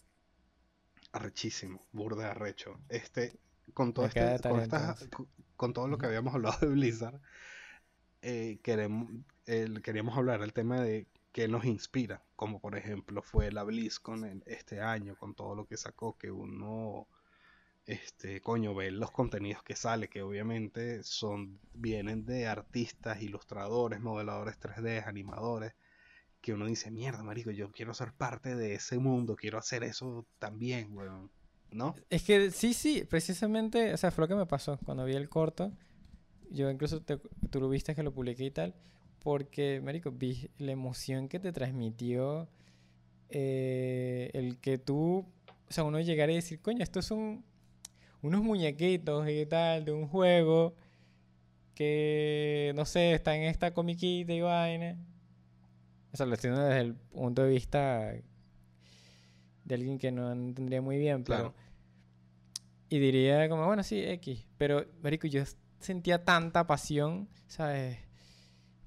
[1.12, 1.86] Arrechísimo.
[1.92, 2.80] Burda arrecho.
[2.88, 3.38] Este,
[3.74, 4.40] con todo este,
[5.58, 7.20] con, todo lo que habíamos hablado de Blizzard,
[8.22, 9.12] eh, queremos,
[9.84, 12.24] queríamos hablar del tema de qué nos inspira.
[12.38, 17.10] Como por ejemplo fue la BlizzCon este año, con todo lo que sacó, que uno
[17.90, 24.60] este, coño, ver los contenidos que sale, que obviamente son, vienen de artistas, ilustradores, modeladores
[24.60, 25.74] 3D, animadores,
[26.40, 30.28] que uno dice, mierda, marico, yo quiero ser parte de ese mundo, quiero hacer eso
[30.38, 31.32] también, weón,
[31.72, 31.96] ¿no?
[32.12, 35.28] Es que sí, sí, precisamente, o sea, fue lo que me pasó cuando vi el
[35.28, 35.72] corto,
[36.52, 38.76] yo incluso tú lo viste que lo publiqué y tal,
[39.24, 42.50] porque, marico, vi la emoción que te transmitió
[43.30, 47.49] eh, el que tú, o sea, uno llegara y decir, coño, esto es un
[48.22, 50.76] unos muñequitos y tal de un juego
[51.74, 54.98] que, no sé, está en esta comiquita y vaina.
[56.12, 58.14] Eso lo estoy desde el punto de vista
[59.64, 61.54] de alguien que no entendería muy bien, pero...
[62.90, 64.48] Y diría como, bueno, sí, X.
[64.58, 65.44] Pero, marico, yo
[65.80, 68.00] sentía tanta pasión, ¿sabes?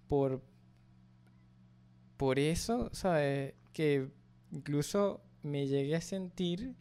[0.09, 0.43] Por...
[2.17, 3.55] Por eso, ¿sabes?
[3.73, 4.11] Que
[4.51, 6.75] incluso me llegué a sentir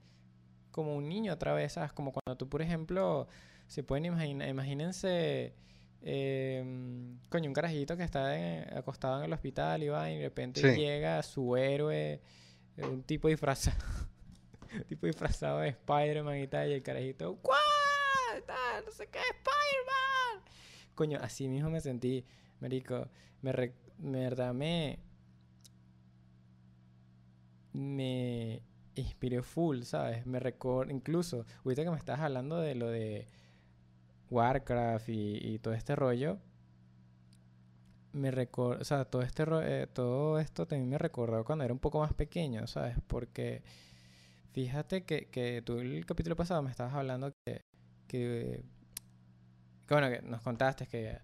[0.71, 1.91] como un niño otra vez, ¿sabes?
[1.93, 3.27] Como cuando tú, por ejemplo,
[3.67, 5.53] se pueden imaginar, imagínense,
[6.01, 8.31] em, coño, un carajito que está
[8.77, 12.21] acostado en el hospital y va y de repente llega su héroe,
[12.77, 13.77] eh, un tipo disfrazado,
[14.73, 17.39] un tipo disfrazado de Spider-Man y tal, y el carajito,
[18.47, 20.43] tal, no sé qué, Spider-Man.
[20.95, 22.25] Coño, así mismo me sentí,
[22.59, 23.07] marico.
[23.41, 24.99] Me, re- me verdad me...
[27.73, 28.61] Me
[29.01, 30.25] inspiré full, ¿sabes?
[30.25, 33.27] Me recuerdo, incluso, ahorita que me estás hablando de lo de
[34.29, 36.39] Warcraft y, todo este rollo,
[38.13, 41.79] me recuerdo, o sea, todo este eh, todo esto también me recordó cuando era un
[41.79, 42.97] poco más pequeño, ¿sabes?
[43.07, 43.63] Porque
[44.53, 47.65] fíjate que, que tú el capítulo pasado me estabas hablando que,
[48.07, 48.63] que,
[49.87, 51.19] que bueno, que nos contaste que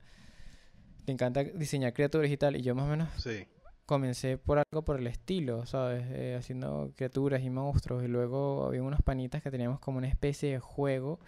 [1.05, 3.47] te encanta diseñar criaturas y tal, y yo más o menos Sí.
[3.87, 6.05] Comencé por algo por el estilo, ¿sabes?
[6.11, 8.03] Eh, haciendo criaturas y monstruos.
[8.03, 11.19] Y luego había unos panitas que teníamos como una especie de juego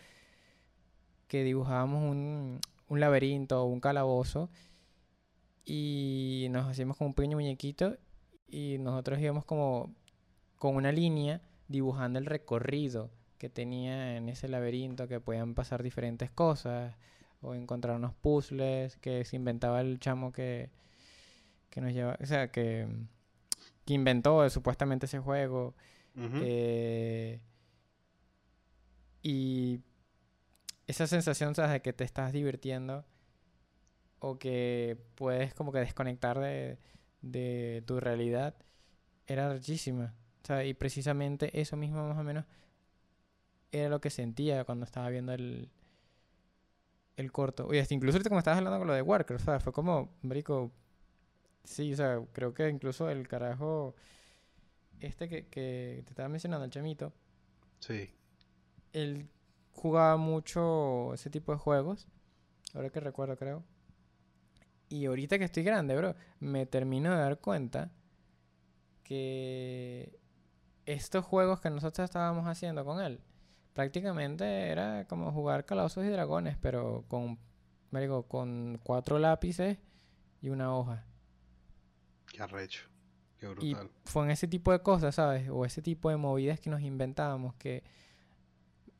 [1.27, 4.49] que dibujábamos un, un laberinto o un calabozo
[5.65, 7.97] y nos hacíamos como un pequeño muñequito
[8.47, 9.93] y nosotros íbamos como
[10.57, 16.29] con una línea dibujando el recorrido que tenía en ese laberinto, que podían pasar diferentes
[16.29, 16.95] cosas
[17.41, 20.69] o encontrar unos puzzles que se inventaba el chamo que,
[21.69, 22.87] que nos lleva, o sea, que,
[23.85, 25.75] que inventó supuestamente ese juego.
[26.15, 26.39] Ujú.
[26.41, 27.39] eh,
[29.21, 29.81] y
[30.87, 31.71] esa sensación, ¿sabes?
[31.71, 33.05] De que te estás divirtiendo
[34.19, 36.77] o que puedes como que desconectar de,
[37.21, 38.55] de tu realidad
[39.27, 40.15] era rechísima.
[40.43, 42.45] O sea, y precisamente eso mismo más o menos
[43.71, 45.69] era lo que sentía cuando estaba viendo el,
[47.17, 47.67] el corto.
[47.67, 49.63] Oye, hasta incluso ahorita como estabas hablando con lo de Warcraft, ¿sabes?
[49.63, 50.71] Fue como, marico,
[51.63, 53.95] sí, o sea, creo que incluso el carajo
[54.99, 57.13] este que, que te estaba mencionando, el chamito,
[57.79, 58.11] Sí.
[58.91, 59.29] él
[59.71, 62.07] jugaba mucho ese tipo de juegos,
[62.73, 63.63] ahora que recuerdo creo.
[64.89, 67.91] Y ahorita que estoy grande, bro, me termino de dar cuenta
[69.03, 70.19] que
[70.85, 73.21] estos juegos que nosotros estábamos haciendo con él,
[73.73, 77.37] prácticamente era como jugar calabozos y dragones, pero con,
[77.91, 79.77] marico, con cuatro lápices
[80.41, 81.05] y una hoja.
[82.31, 82.87] Qué arrecho.
[83.37, 83.91] Qué Y brutal.
[84.05, 85.49] fue en ese tipo de cosas, ¿sabes?
[85.49, 87.83] O ese tipo de movidas que nos inventábamos que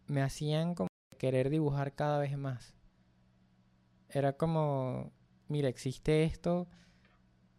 [0.08, 2.74] me hacían como querer dibujar cada vez más.
[4.10, 5.12] Era como,
[5.48, 6.68] mira, existe esto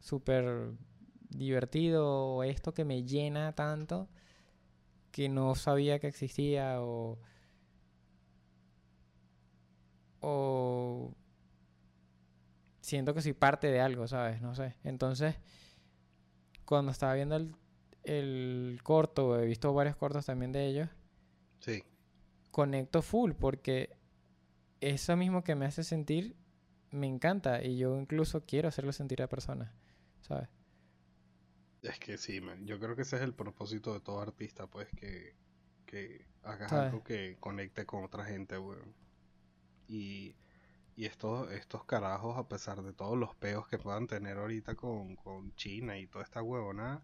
[0.00, 0.72] súper
[1.30, 2.06] divertido,
[2.37, 4.09] o esto que me llena tanto
[5.12, 7.18] que no sabía que existía, o,
[10.22, 11.14] o
[12.80, 14.40] siento que soy parte de algo, ¿sabes?
[14.40, 14.74] No sé.
[14.85, 15.37] Entonces,
[16.70, 17.54] cuando estaba viendo el,
[18.04, 20.90] el corto, he visto varios cortos también de ellos,
[21.61, 21.85] Sí.
[22.50, 23.96] conecto full porque
[24.80, 26.37] eso mismo que me hace sentir
[26.92, 29.72] me encanta y yo incluso quiero hacerlo sentir a personas,
[30.22, 30.48] ¿sabes?
[31.83, 32.66] Es que sí, man.
[32.66, 35.35] Yo creo que ese es el propósito de todo artista, pues, que,
[35.87, 36.94] que hagas ¿Sabes?
[36.94, 38.94] algo que conecte con otra gente, weón.
[39.88, 40.37] Y,
[41.00, 45.16] y estos, estos carajos, a pesar de todos los peos que puedan tener ahorita con,
[45.16, 47.02] con China y toda esta huevona,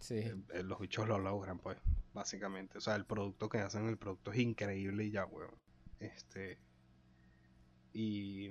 [0.00, 0.16] Sí.
[0.16, 1.78] eh, eh, los bichos lo logran, pues,
[2.12, 2.78] básicamente.
[2.78, 5.54] O sea, el producto que hacen, el producto es increíble y ya, weón.
[6.00, 6.58] Este.
[7.92, 8.48] Y,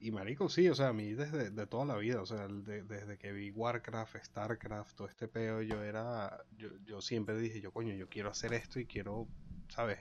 [0.00, 2.82] y marico, sí, o sea, a mí desde de toda la vida, o sea, de-
[2.84, 7.72] desde que vi Warcraft, Starcraft, todo este peo, yo era, yo, yo siempre dije, yo
[7.72, 9.26] coño, yo quiero hacer esto y quiero,
[9.68, 9.98] ¿sabes?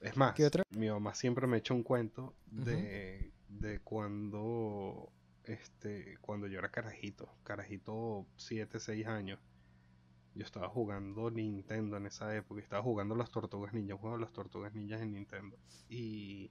[0.00, 0.36] Es más,
[0.70, 5.12] mi mamá siempre me echó un cuento de, de cuando,
[5.44, 9.38] este, cuando yo era carajito, carajito 7, 6 años.
[10.34, 12.60] Yo estaba jugando Nintendo en esa época.
[12.62, 13.98] Estaba jugando las tortugas ninjas.
[13.98, 15.58] Juego las tortugas ninjas en Nintendo.
[15.88, 16.50] Y,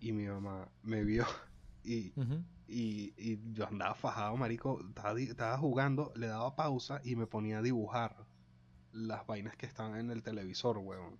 [0.00, 1.24] y mi mamá me vio.
[1.84, 2.12] Y,
[2.66, 4.80] y, y yo andaba fajado, marico.
[4.86, 8.26] Estaba, estaba jugando, le daba pausa y me ponía a dibujar
[8.92, 11.18] las vainas que estaban en el televisor, weón.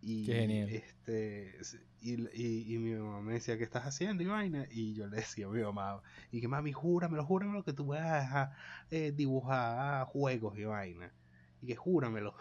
[0.00, 0.68] Y, Qué genial.
[0.70, 1.58] Este,
[2.00, 4.66] y, y, y mi mamá me decía, ¿qué estás haciendo y vaina?
[4.70, 8.32] Y yo le decía a mi mamá, y que mami, júramelo, júramelo que tú vas
[8.32, 8.56] a
[8.90, 11.12] eh, dibujar juegos y vaina.
[11.60, 12.34] Y que júramelo.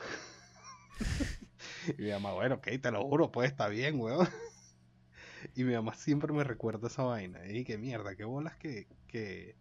[1.97, 4.27] y mi mamá, bueno, ok, te lo juro, pues está bien, weón.
[5.55, 7.39] Y mi mamá siempre me recuerda esa vaina.
[7.47, 9.55] Y que mierda, qué bolas que, que,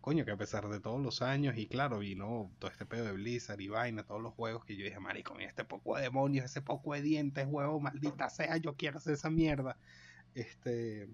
[0.00, 3.12] coño, que a pesar de todos los años, y claro, vino todo este pedo de
[3.12, 6.44] Blizzard y vaina, todos los juegos que yo dije, marico, mira este poco de demonios,
[6.44, 9.76] ese poco de dientes, huevo, maldita sea, yo quiero hacer esa mierda.
[10.34, 11.08] Este,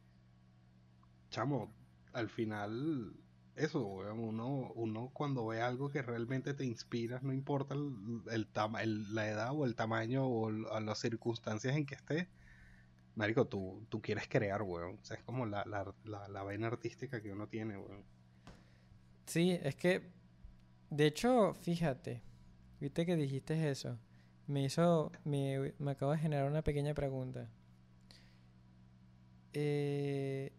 [1.31, 1.73] chamo,
[2.13, 3.15] al final,
[3.55, 8.47] eso, weón, uno, uno cuando ve algo que realmente te inspira, no importa el,
[9.15, 12.29] la edad o el tamaño o las circunstancias en que esté,
[13.15, 14.99] marico, tú, tú quieres crear, weón.
[15.01, 18.05] O sea, es como la, la, la, la vaina artística que uno tiene, weón.
[19.27, 20.03] Sí, es que,
[20.91, 22.23] de hecho, fíjate,
[22.81, 23.99] viste que dijiste eso,
[24.47, 27.49] me hizo, me, me acabo de generar una pequeña pregunta.
[29.53, 30.53] eh,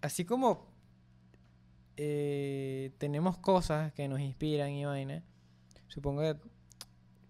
[0.00, 0.66] así como
[1.96, 5.22] eh, tenemos cosas que nos inspiran y vaina,
[5.88, 6.36] supongo que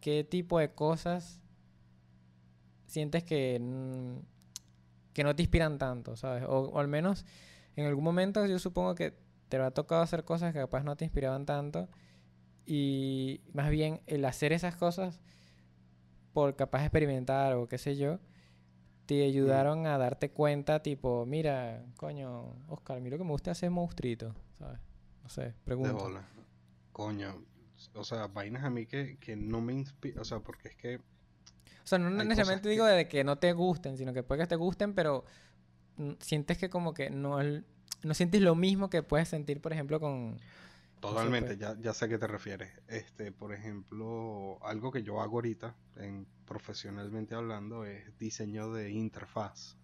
[0.01, 1.41] qué tipo de cosas
[2.87, 3.59] sientes que,
[5.13, 6.45] que no te inspiran tanto, ¿sabes?
[6.49, 7.25] O, al menos
[7.77, 9.15] en algún momento yo supongo que
[9.53, 11.87] te ha tocado hacer cosas que capaz no te inspiraban tanto
[12.65, 15.21] y más bien el hacer esas cosas
[16.33, 18.19] por capaz experimentar o qué sé yo,
[19.05, 24.35] te ayudaron a darte cuenta, tipo, mira, coño, Oscar, mira que me gusta hacer monstruito,
[24.59, 24.81] ¿sabes?
[25.23, 25.93] No sé, pregunta.
[25.93, 26.29] De bola.
[26.93, 27.45] Coño,
[27.93, 30.97] o sea, vainas a mí que, que no me inspiran, o sea, porque es que...
[30.97, 34.57] O sea, no necesariamente digo de que no te gusten, sino que puede que te
[34.57, 35.27] gusten, pero
[36.21, 37.39] sientes que como que no,
[38.03, 40.39] no sientes lo mismo que puedes sentir, por ejemplo, con...
[41.01, 42.71] Totalmente, ya, ya sé a qué te refieres.
[42.87, 49.77] Este, por ejemplo, algo que yo hago ahorita, en, profesionalmente hablando, es diseño de interfaz.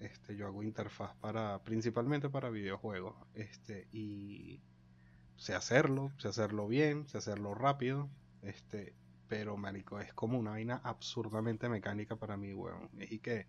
[0.00, 3.14] Este, yo hago interfaz para, principalmente para videojuegos.
[3.34, 4.62] Este, y
[5.36, 8.10] sé hacerlo, sé hacerlo bien, sé hacerlo rápido.
[8.42, 8.94] Este,
[9.28, 12.90] pero marico, es como una vaina absurdamente mecánica para mí, weón.
[12.98, 13.46] Y que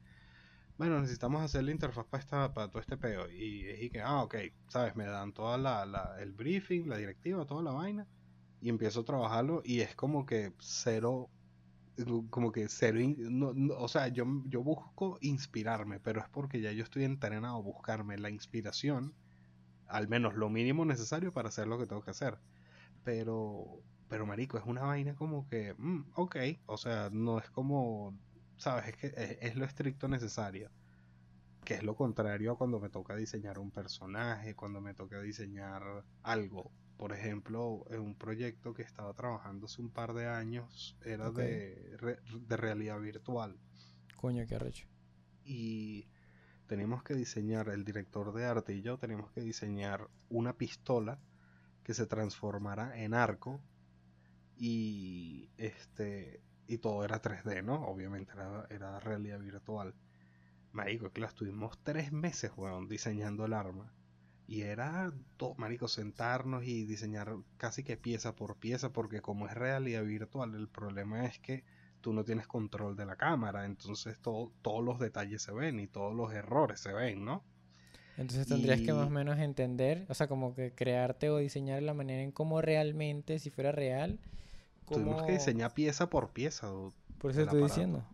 [0.77, 3.29] bueno, necesitamos hacer la interfaz para, esta, para todo este peo.
[3.31, 4.35] Y es que, ah, ok,
[4.67, 8.07] sabes, me dan toda la, el briefing, la directiva, toda la vaina.
[8.61, 11.29] Y empiezo a trabajarlo y es como que cero,
[12.29, 12.99] como que cero,
[13.77, 18.17] o sea, yo, yo busco inspirarme, pero es porque ya yo estoy entrenado a buscarme
[18.17, 19.13] la inspiración,
[19.87, 22.39] al menos lo mínimo necesario para hacer lo que tengo que hacer.
[23.03, 28.17] Pero, pero marico, es una vaina como que, mm, ok, o sea, no es como
[28.57, 28.87] ¿sabes?
[28.87, 30.69] Es que es, lo estricto necesario.
[31.63, 36.03] Que es lo contrario a cuando me toca diseñar un personaje, cuando me toca diseñar
[36.23, 36.71] algo.
[36.97, 41.97] Por ejemplo, en un proyecto que estaba trabajando hace un par de años era de,
[42.47, 43.57] de realidad virtual.
[44.15, 44.87] Coño, qué arrecho.
[45.43, 46.07] Y
[46.67, 51.19] tenemos que diseñar, el director de arte y yo tenemos que diseñar una pistola
[51.83, 53.61] que se transformara en arco
[54.57, 57.85] y este y todo era 3D, ¿no?
[57.85, 59.93] Obviamente era, era realidad virtual.
[60.71, 63.93] Marico, que la estuvimos tres meses, weón, diseñando el arma.
[64.47, 69.53] Y era, todo, marico, sentarnos y diseñar casi que pieza por pieza, porque como es
[69.53, 71.63] realidad virtual, el problema es que
[72.01, 75.87] tú no tienes control de la cámara, entonces todo, todos los detalles se ven y
[75.87, 77.43] todos los errores se ven, ¿no?
[78.17, 81.93] Entonces tendrías que más o menos entender, o sea, como que crearte o diseñar la
[81.93, 84.19] manera en cómo realmente, si fuera real,
[84.87, 86.67] Tuvimos que diseñar pieza por pieza.
[87.17, 88.05] Por eso estoy diciendo.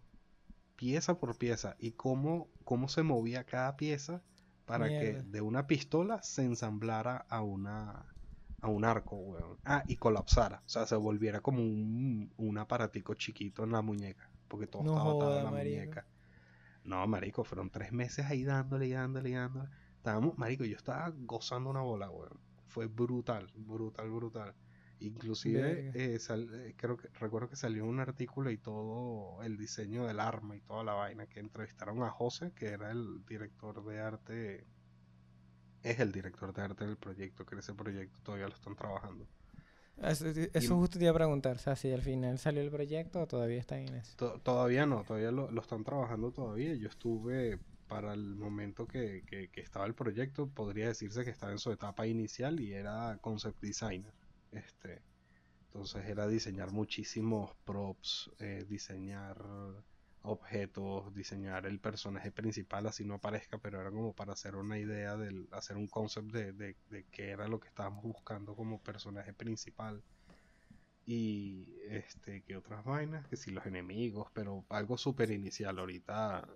[0.75, 1.75] Pieza por pieza.
[1.79, 4.21] Y cómo, cómo se movía cada pieza
[4.65, 8.05] para que de una pistola se ensamblara a una
[8.61, 9.57] a un arco, weón.
[9.65, 10.61] Ah, y colapsara.
[10.65, 14.29] O sea, se volviera como un, un aparatico chiquito en la muñeca.
[14.47, 16.05] Porque todo estaba atado en la muñeca.
[16.83, 19.69] No, marico, fueron tres meses ahí dándole y dándole y dándole.
[19.97, 22.39] Estábamos, marico, yo estaba gozando una bola, weón.
[22.67, 24.53] Fue brutal, brutal, brutal.
[25.01, 30.19] Inclusive, eh, eh, creo que recuerdo que salió un artículo y todo el diseño del
[30.19, 34.67] arma y toda la vaina que entrevistaron a José, que era el director de arte,
[35.81, 39.27] es el director de arte del proyecto, que ese proyecto todavía lo están trabajando.
[39.97, 43.27] Eso, justo te iba a preguntar, o sea, si al final salió el proyecto o
[43.27, 44.39] todavía están en eso.
[44.43, 46.75] todavía no, todavía lo, están trabajando todavía.
[46.75, 51.51] Yo estuve para el momento que, que, que estaba el proyecto, podría decirse que estaba
[51.51, 54.20] en su etapa inicial y era concept designer.
[54.51, 55.01] Este,
[55.67, 59.37] entonces era diseñar muchísimos props, eh, diseñar
[60.23, 65.17] objetos, diseñar el personaje principal así no aparezca, pero era como para hacer una idea
[65.17, 69.33] del hacer un concept de, de, de qué era lo que estábamos buscando como personaje
[69.33, 70.03] principal
[71.05, 76.47] y este que otras vainas, que si los enemigos, pero algo súper inicial ahorita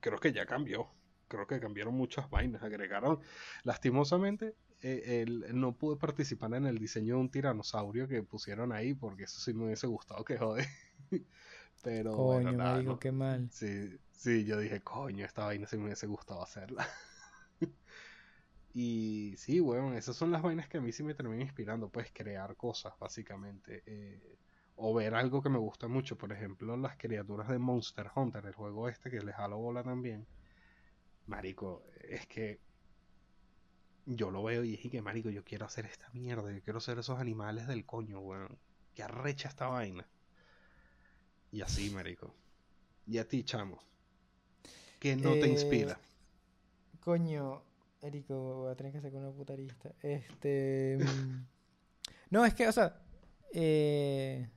[0.00, 0.88] creo que ya cambió.
[1.28, 3.20] Creo que cambiaron muchas vainas, agregaron
[3.64, 9.24] lastimosamente eh, no pude participar en el diseño de un tiranosaurio que pusieron ahí porque
[9.24, 10.66] eso sí me hubiese gustado que jode.
[11.82, 13.48] Pero coño, qué mal.
[13.52, 16.88] Sí, sí, yo dije, coño, esta vaina sí me hubiese gustado hacerla.
[18.74, 22.10] y sí, bueno, esas son las vainas que a mí sí me terminan inspirando, pues
[22.12, 23.82] crear cosas, básicamente.
[23.86, 24.38] Eh,
[24.76, 28.54] o ver algo que me gusta mucho, por ejemplo, las criaturas de Monster Hunter, el
[28.54, 30.26] juego este que les jalo bola también.
[31.26, 32.60] Marico, es que
[34.16, 36.98] yo lo veo y dije que marico, yo quiero hacer esta mierda, yo quiero ser
[36.98, 38.58] esos animales del coño, weón.
[38.94, 40.06] Que arrecha esta vaina.
[41.52, 42.34] Y así, marico.
[43.06, 43.78] Y a ti, chamo.
[44.98, 45.92] ¿Qué no te inspira?
[45.94, 47.62] Eh, coño,
[48.02, 49.92] Erico, voy a tener que sacar una putarista.
[50.02, 50.98] Este.
[51.00, 51.46] Mm,
[52.30, 53.00] no, es que, o sea.
[53.52, 54.48] Eh,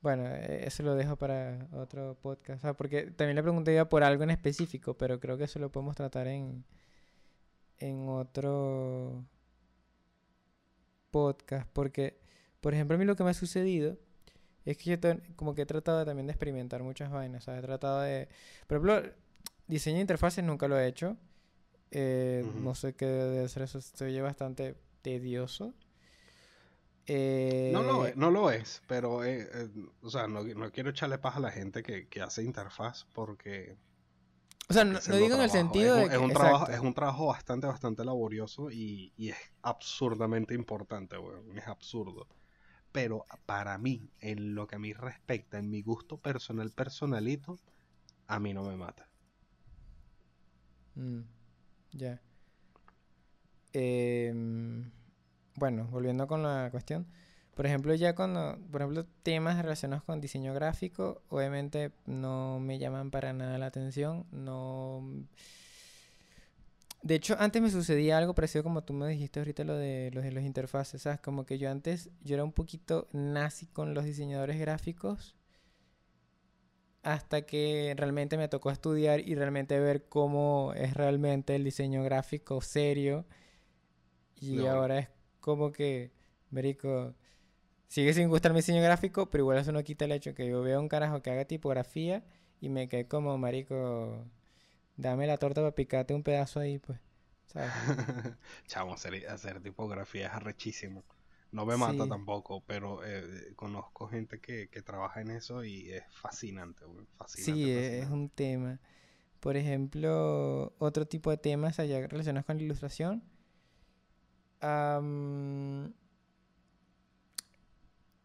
[0.00, 2.58] Bueno, e- eso lo dejo para otro podcast.
[2.58, 5.72] O sea, porque también le pregunté por algo en específico, pero creo que eso lo
[5.72, 6.64] podemos tratar en,
[7.78, 9.24] en otro
[11.10, 11.68] podcast.
[11.72, 12.18] Porque,
[12.60, 13.98] por ejemplo, a mí lo que me ha sucedido
[14.64, 14.96] es que yo
[15.36, 17.44] como que he tratado también de experimentar muchas vainas.
[17.44, 18.28] Sea, he tratado de...
[18.66, 19.12] Por ejemplo,
[19.66, 21.16] diseño de interfaces nunca lo he hecho.
[21.90, 22.44] Eh.
[22.56, 23.80] No sé qué debe ser eso.
[23.80, 25.74] Se oye bastante tedioso.
[27.06, 29.68] No lo Eh, es, no lo es, pero, eh, eh,
[30.00, 33.76] o sea, no, no quiero echarle paja a la gente que, que hace interfaz porque
[34.68, 36.16] O sea, no, digo en el sentido es de que...
[36.16, 41.58] es un trabajo, es un trabajo bastante, bastante laborioso y, y es absurdamente importante, weón,
[41.58, 42.26] es absurdo.
[42.92, 47.58] Pero para mí, en lo que a mí respecta, en mi gusto personal, personalito,
[48.26, 49.08] a mí no me mata.
[50.94, 51.22] Mm,
[51.92, 52.20] ya.
[53.72, 54.90] Em,
[55.56, 57.06] bueno, volviendo con la cuestión.
[57.54, 63.10] Por ejemplo, ya cuando, por ejemplo, temas relacionados con diseño gráfico, obviamente no me llaman
[63.10, 64.26] para nada la atención.
[64.32, 65.02] No.
[67.02, 70.24] De hecho, antes me sucedía algo parecido como tú me dijiste ahorita lo de los
[70.24, 71.20] de los interfaces, ¿sabes?
[71.20, 75.36] Como que yo antes, yo era un poquito nazi con los diseñadores gráficos
[77.02, 82.62] hasta que realmente me tocó estudiar y realmente ver cómo es realmente el diseño gráfico
[82.62, 83.26] serio.
[84.40, 84.70] Y No.
[84.70, 85.08] ahora es
[85.40, 86.10] como que,
[86.50, 87.14] Marico,
[87.94, 90.62] sigue sin gustarme el diseño gráfico, pero igual eso no quita el hecho que yo
[90.62, 92.24] veo un carajo que haga tipografía
[92.60, 94.24] y me quedé como, Marico,
[94.96, 96.98] dame la torta para picarte un pedazo ahí, pues.
[97.46, 97.74] ¿Sabes?
[98.66, 101.04] Chamo, hacer, hacer tipografía es arrechísimo.
[101.52, 102.08] No me mata Sí.
[102.08, 106.84] tampoco, pero eh, conozco gente que, que trabaja en eso y es fascinante,
[107.16, 108.80] fascinante, Sí, e- es un tema.
[109.40, 113.24] Por ejemplo, otro tipo de temas allá relacionados con la ilustración.
[114.60, 115.92] am,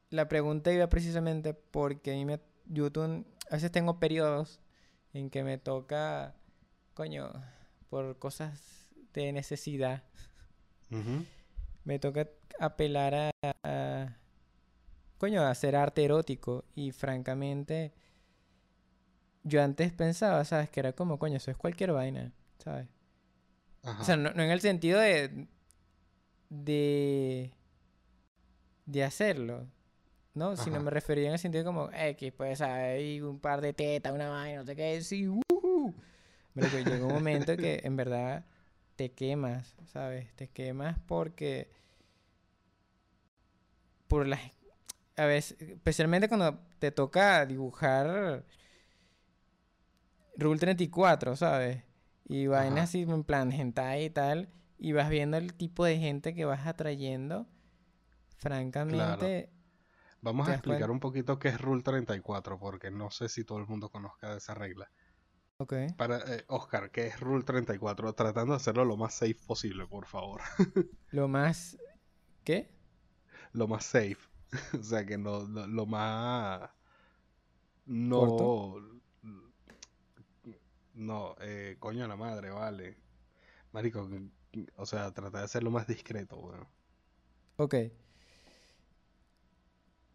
[0.10, 4.60] la pregunta iba precisamente porque a mí me, yo tu- a veces tengo periodos
[5.14, 6.36] en que me toca,
[6.94, 7.32] coño,
[7.90, 10.04] por cosas de necesidad,
[11.84, 12.28] me toca
[12.60, 13.32] apelar a,
[13.64, 14.18] a,
[15.18, 17.94] coño, a hacer arte erótico y francamente
[19.44, 20.70] yo antes pensaba, ¿sabes?
[20.70, 22.88] Que era como, coño, eso es cualquier vaina, ¿sabes?
[24.02, 25.48] O sea, no, no en el sentido de,
[26.50, 27.52] de,
[28.86, 29.68] de hacerlo,
[30.40, 30.56] ¿no?
[30.56, 30.86] Sino Ajá.
[30.86, 34.62] me refería en el sentido como, X, pues hay un par de tetas, una vaina,
[34.62, 35.94] no sé qué, sí, uh
[36.56, 38.46] Pero que llega un momento que en verdad
[38.96, 40.34] te quemas, ¿sabes?
[40.36, 41.70] Te quemas porque
[44.08, 44.42] por las
[45.16, 48.46] a veces, especialmente cuando te toca dibujar
[50.38, 51.84] Rule 34, ¿sabes?
[52.28, 56.34] Y vainas así en plan hentai y tal, y vas viendo el tipo de gente
[56.34, 57.48] que vas atrayendo,
[58.88, 59.59] Claro.
[60.22, 63.68] Vamos a explicar un poquito qué es Rule 34, porque no sé si todo el
[63.68, 64.92] mundo conozca de esa regla.
[65.58, 65.74] Ok.
[65.98, 68.14] Para, eh, Oscar, ¿qué es Rule 34?
[68.14, 70.42] Tratando de hacerlo lo más safe posible, por favor.
[71.12, 71.78] Lo más...
[72.44, 72.72] ¿Qué?
[73.54, 74.18] Lo más safe.
[74.80, 76.70] O sea, que no, lo, lo más...
[77.86, 78.80] ¿Corto?
[78.80, 79.00] No...
[80.94, 82.98] No, eh, coño a la madre, vale.
[83.72, 84.10] Marico,
[84.76, 86.68] o sea, trata de hacerlo más discreto, weón.
[87.58, 87.76] Ok.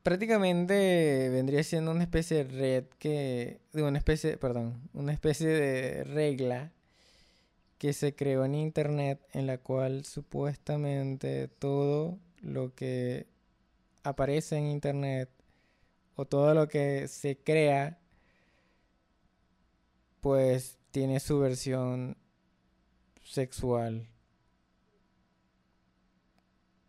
[0.05, 3.59] Prácticamente vendría siendo una especie de red que...
[3.73, 6.73] De una especie, perdón, una especie de regla
[7.79, 13.27] que se creó en internet en la cual supuestamente todo lo que
[14.03, 15.31] aparece en internet
[16.17, 17.99] o todo lo que se crea
[20.21, 22.19] pues tiene su versión
[23.25, 24.07] sexual.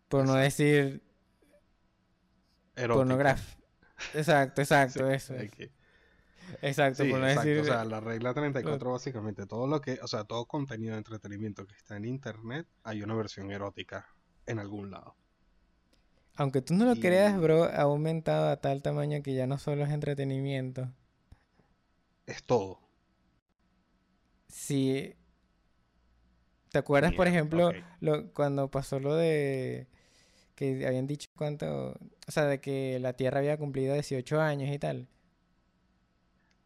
[0.08, 1.05] Por no decir
[2.76, 2.94] Erótica.
[2.94, 3.62] pornográfico.
[4.14, 5.70] Exacto, Sí, exacto, eso que-
[6.62, 7.48] Exacto, Sí, por no exacto.
[7.48, 7.62] decir...
[7.62, 11.66] O sea, la regla 34 básicamente, todo lo que, o sea, todo contenido de entretenimiento
[11.66, 14.06] que está en internet, hay una versión erótica
[14.46, 15.16] en algún lado.
[16.36, 19.84] Aunque tú no lo creas, bro, ha aumentado a tal tamaño que ya no solo
[19.84, 20.88] es entretenimiento.
[22.26, 22.80] Es todo.
[24.48, 25.14] Si...
[26.70, 29.88] ¿Te acuerdas, por ejemplo, lo, cuando pasó lo de...
[30.56, 31.92] que habían dicho cuánto...
[32.26, 35.06] O sea, de que la Tierra había cumplido 18 años y tal.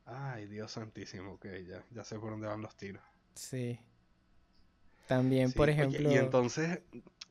[0.07, 3.03] Ay, Dios santísimo, ok, ya, ya sé por dónde van los tiros.
[3.35, 3.79] Sí.
[5.07, 6.11] También, por oye, ejemplo...
[6.11, 6.81] y entonces,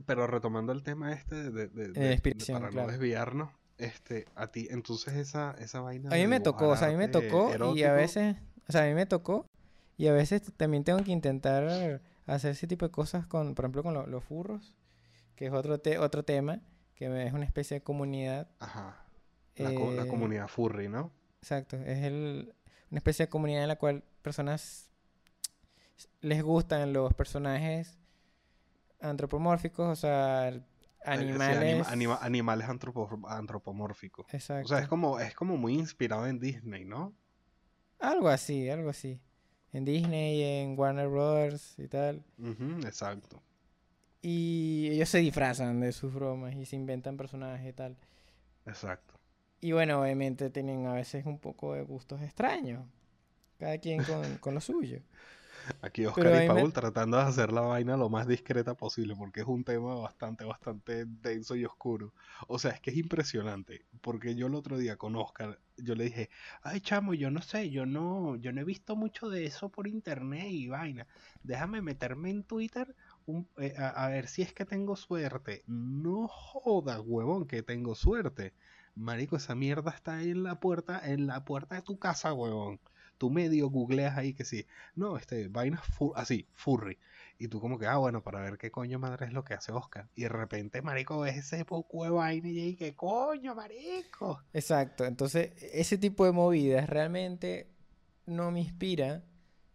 [0.05, 2.87] pero retomando el tema este de, de- de- de- para claro.
[2.87, 6.89] no desviarnos, este, a ti, entonces esa, esa vaina A mí me tocó, o sea,
[6.89, 8.35] a mí me tocó y a veces,
[8.67, 9.45] o sea, a mí me tocó
[9.97, 13.83] y a veces también tengo que intentar hacer ese tipo de cosas con, por ejemplo,
[13.83, 14.75] con lo- los furros,
[15.39, 16.59] que es otro te- otro tema,
[16.95, 19.05] que es una especie de comunidad Ajá.
[19.55, 21.13] La, co- la Eh, comunidad furry, ¿no?
[21.41, 22.53] Exacto, es el,
[22.91, 24.91] una especie de comunidad en la cual personas
[26.19, 27.97] les gustan los personajes
[28.99, 30.61] antropomórficos, o sea, sí,
[31.05, 31.87] animales.
[31.87, 34.25] anima- anima- animales antropo- antropomórficos.
[34.25, 34.89] O sea, es Exacto.
[34.89, 37.13] como, es como muy inspirado en Disney, ¿no?
[37.99, 39.21] Algo así, algo así.
[39.71, 42.25] En Disney, en Warner Brothers y tal.
[42.37, 43.41] Ujú, exacto.
[44.21, 47.97] Y ellos se disfrazan de sus bromas y se inventan personajes y tal.
[48.65, 49.15] Exacto.
[49.61, 52.85] Y bueno, obviamente tienen a veces un poco de gustos extraños.
[53.59, 55.01] Cada quien con, con lo suyo.
[55.81, 59.41] Aquí Oscar y me- Paul tratando de hacer la vaina lo más discreta posible, porque
[59.41, 62.13] es un tema bastante, bastante denso y oscuro.
[62.47, 66.05] O sea, es que es impresionante, porque yo el otro día con Oscar, yo le
[66.05, 66.29] dije,
[66.63, 69.87] ay chamo, yo no sé, yo no, yo no he visto mucho de eso por
[69.87, 71.07] internet y vaina.
[71.43, 72.95] Déjame meterme en Twitter
[73.57, 75.63] eh, a, ver si es que tengo suerte.
[75.67, 78.53] No joda, huevón, que tengo suerte.
[78.95, 82.79] Marico, esa mierda está ahí en la puerta, en la puerta de tu casa, huevón.
[83.17, 84.65] Tú medio googleas ahí que sí.
[84.95, 86.97] No, este, vainas fu- así, furry.
[87.37, 89.71] Y tú como que, ah, bueno, para ver qué coño madre es lo que hace
[89.71, 90.07] Oscar.
[90.15, 94.43] Y de repente, marico, ves ese poco de vaina y ¿qué coño, marico?
[94.53, 97.69] Exacto, entonces ese tipo de movidas realmente
[98.25, 99.23] no me inspira.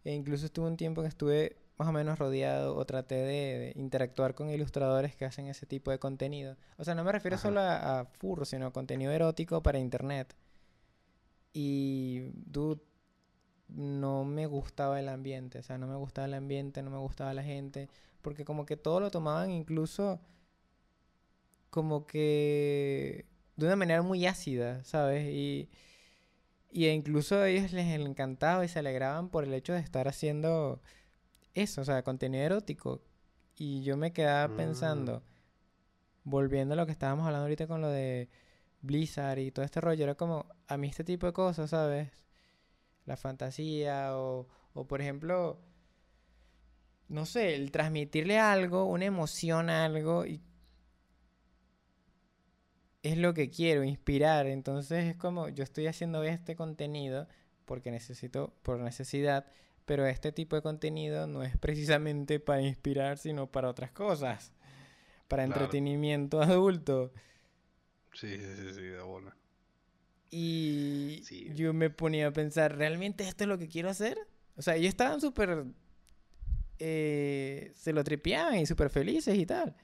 [0.03, 3.73] E incluso estuve un tiempo que estuve más o menos rodeado o traté de, de
[3.75, 6.57] interactuar con ilustradores que hacen ese tipo de contenido.
[6.77, 7.43] O sea, no me refiero Ajá.
[7.43, 10.35] solo a, a furro, sino a contenido erótico para internet.
[11.53, 12.81] Y, dude,
[13.67, 15.59] no me gustaba el ambiente.
[15.59, 17.89] O sea, no me gustaba el ambiente, no me gustaba la gente.
[18.21, 20.19] Porque como que todo lo tomaban incluso
[21.69, 23.25] como que
[23.57, 25.27] de una manera muy ácida, ¿sabes?
[25.27, 25.69] Y,
[26.71, 30.81] y incluso a ellos les encantaba y se alegraban por el hecho de estar haciendo
[31.55, 33.01] eso, o sea, contenido erótico.
[33.57, 34.55] Y yo me quedaba Mm.
[34.55, 35.23] pensando,
[36.23, 38.29] volviendo a lo que estábamos hablando ahorita con lo de
[38.81, 42.09] Blizzard y todo este rollo, era como, a mí este tipo de cosas, ¿sabes?
[43.05, 45.59] La fantasía o, o por ejemplo,
[47.07, 50.41] no sé, el transmitirle algo, una emoción a algo y
[53.03, 54.47] es lo que quiero, inspirar.
[54.47, 57.27] Entonces es como yo estoy haciendo este contenido
[57.65, 59.45] porque necesito, por necesidad,
[59.85, 64.51] pero este tipo de contenido no es precisamente para inspirar, sino para otras cosas,
[65.27, 65.61] para Claro.
[65.61, 67.11] entretenimiento adulto.
[68.13, 69.35] Sí, sí, sí, sí, de bola.
[70.31, 71.51] Y Sí.
[71.55, 74.17] yo me ponía a pensar, ¿realmente esto es lo que quiero hacer?
[74.57, 75.65] O sea, ellos estaban súper...
[76.79, 79.75] eh, se lo tripeaban y súper felices y tal.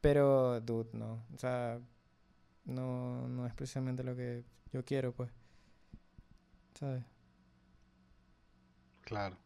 [0.00, 1.24] Pero, dude, no.
[1.34, 1.78] O sea,
[2.64, 5.30] no, no es precisamente lo que yo quiero, pues.
[6.78, 7.04] ¿Sabes?
[9.10, 9.36] Claro.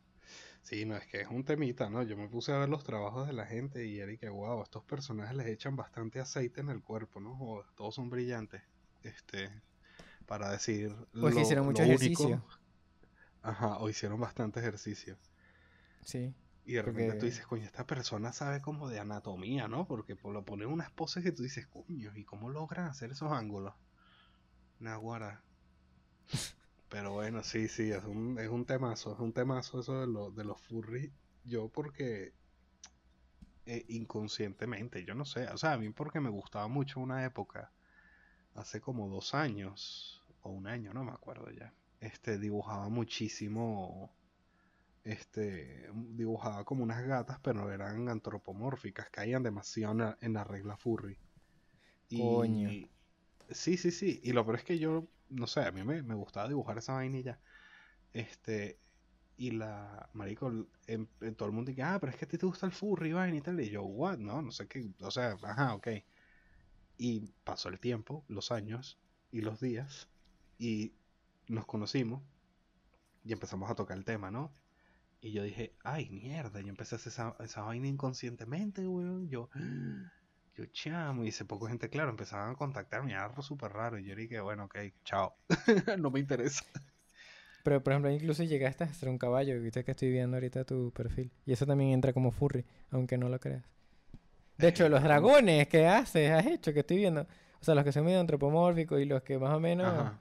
[0.63, 2.03] Sí, no, es que es un temita, ¿no?
[2.03, 4.85] Yo me puse a ver los trabajos de la gente y y que, wow, estos
[4.85, 7.37] personajes les echan bastante aceite en el cuerpo, ¿no?
[7.37, 8.63] Joder, todos son brillantes.
[9.03, 9.51] Este,
[10.27, 12.37] para decir O es que lo- hicieron mucho lo ejercicio.
[12.37, 12.49] único.
[13.43, 15.17] Ajá, o hicieron bastante ejercicio.
[16.05, 16.35] Sí.
[16.67, 19.87] Y de repente tú dices, coño, esta persona sabe como de anatomía, ¿no?
[19.87, 23.33] Porque por lo ponen unas poses que tú dices, coño, ¿y cómo logran hacer esos
[23.33, 23.75] ángulos?
[24.79, 25.43] Naguara.
[26.95, 30.31] Pero bueno, sí, sí, es un, es un temazo, es un temazo eso de, lo,
[30.31, 31.11] de los furries.
[31.43, 32.35] Yo porque
[33.67, 37.73] eh, inconscientemente, yo no sé, o sea, a mí porque me gustaba mucho una época,
[38.55, 44.15] hace como dos años, o un año, no me acuerdo ya, este, dibujaba muchísimo,
[45.03, 50.77] este, dibujaba como unas gatas, pero eran antropomórficas, caían demasiado en la, en la regla
[50.77, 51.19] furry.
[52.09, 52.71] Y, Coño.
[53.51, 54.21] Sí, sí, sí.
[54.23, 56.95] Y lo peor es que yo, no sé, a mí me, me gustaba dibujar esa
[56.95, 57.39] vainilla.
[58.13, 58.79] Este,
[59.37, 60.53] y la, marico,
[60.87, 63.13] en todo el mundo dice, ah, pero es que a ti te gusta el furry,
[63.13, 63.61] vaina y tal.
[63.61, 64.19] Y yo, what?
[64.19, 65.89] No, no sé qué, o sea, ajá, ok.
[66.99, 68.99] Y pasó el tiempo, los años
[69.33, 70.09] y los días,
[70.59, 70.93] y
[71.49, 72.23] nos conocimos
[73.25, 74.53] y empezamos a tocar el tema, ¿no?
[75.21, 79.29] Y yo dije, ay, mierda, yo empecé a hacer esa, esa vaina inconscientemente, weón.
[79.29, 79.49] Yo,
[80.57, 83.99] yo chamo, y hace poco gente, claro, empezaban a contactarme, algo súper raro.
[83.99, 85.35] Y yo dije, bueno, ok, chao,
[85.99, 86.65] no me interesa.
[87.63, 90.93] Pero, por ejemplo, incluso llegaste a ser un caballo, viste que estoy viendo ahorita tu
[90.93, 91.33] perfil.
[91.47, 93.65] Y eso también entra como furry, aunque no lo creas.
[94.59, 95.09] De hecho, Eh, los ¿cómo?
[95.09, 97.23] dragones que haces, has hecho, que estoy viendo.
[97.23, 99.87] O sea, los que son medio antropomórficos y los que más o menos...
[99.87, 100.21] Ajá.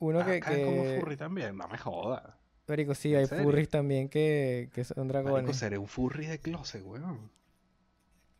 [0.00, 0.36] Uno que...
[0.36, 0.98] Es como que...
[1.00, 2.22] furry también, no me jodas.
[2.68, 3.44] Marico, sí, ¿En hay serio?
[3.44, 5.56] furries también que, que son Marico, dragones.
[5.56, 7.30] seré un furry de closet, weón.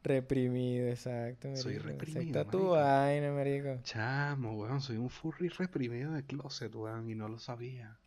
[0.03, 2.71] Reprimido, exacto, Soy reprimido, Acepta tu marico.
[2.73, 3.79] vaina, marico.
[3.83, 7.99] Chamo, weón, soy un furry reprimido de closet, weón, y no lo sabía.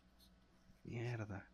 [0.84, 1.46] Mierda.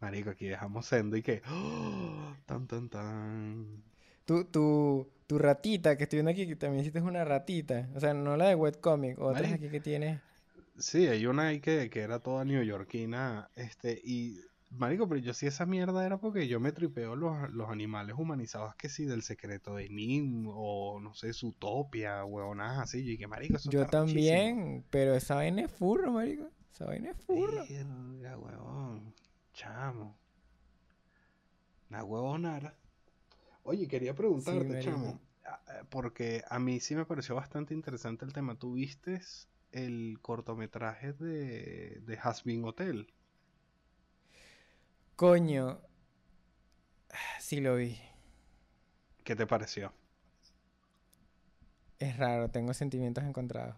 [0.00, 1.42] Marico, aquí dejamos sendo y que.
[1.50, 2.34] ¡Oh!
[2.46, 3.82] Tan, tan, tan.
[4.24, 7.88] tu, tu, tu ratita, que estoy viendo aquí, que también hiciste una ratita.
[7.94, 10.20] O sea, no la de webcomic, otras Marico, aquí que tienes.
[10.78, 14.40] Sí, hay una ahí que, que era toda neoyorquina, este, y
[14.76, 18.74] marico, pero yo sí esa mierda era porque yo me tripeo los, los animales humanizados
[18.76, 23.56] que sí del secreto de Nim o no sé, Zootopia, huevonadas así, y que marico,
[23.56, 26.48] eso Yo también, pero esa vaina es furro, marico.
[26.72, 27.64] Esa vaina es furro.
[27.68, 29.14] Verga, huevón,
[29.52, 30.16] chamo.
[31.90, 32.74] Una huevonara.
[33.62, 38.56] Oye, quería preguntarte, chamo, a- porque a mí sí me pareció bastante interesante el tema.
[38.58, 39.20] ¿Tú viste
[39.72, 43.13] el cortometraje de, de Hasbin Hotel?
[45.16, 45.80] Coño.
[47.38, 47.96] Sí lo vi.
[49.22, 49.92] ¿Qué te pareció?
[51.98, 53.76] Es raro, tengo sentimientos encontrados.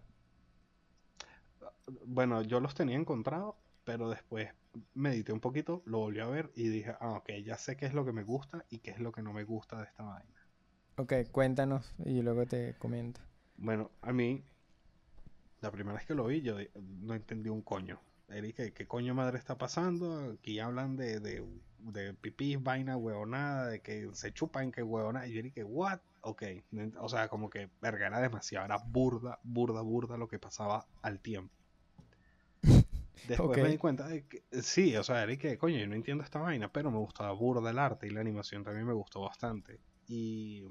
[2.06, 4.50] Bueno, yo los tenía encontrados, pero después
[4.94, 7.94] medité un poquito, lo volví a ver y dije, ah, ok, ya sé qué es
[7.94, 10.34] lo que me gusta y qué es lo que no me gusta de esta vaina.
[10.96, 13.20] Ok, cuéntanos y luego te comento.
[13.58, 14.42] Bueno, a mí,
[15.60, 18.00] la primera vez que lo vi, yo no entendí un coño.
[18.28, 20.32] Eric, ¿qué, qué coño madre está pasando?
[20.32, 21.44] Aquí hablan de, de,
[21.78, 25.26] de pipí, vaina, huevonada, de que se chupan, que huevonada.
[25.26, 26.00] Y yo dije, ¿what?
[26.22, 26.42] Ok,
[26.98, 31.20] o sea, como que, verga, era demasiado, era burda, burda, burda lo que pasaba al
[31.20, 31.54] tiempo.
[33.28, 36.24] Después me di cuenta de que, sí, o sea, Eric, que coño, yo no entiendo
[36.24, 39.80] esta vaina, pero me gustaba burda el arte y la animación también me gustó bastante.
[40.08, 40.64] Y,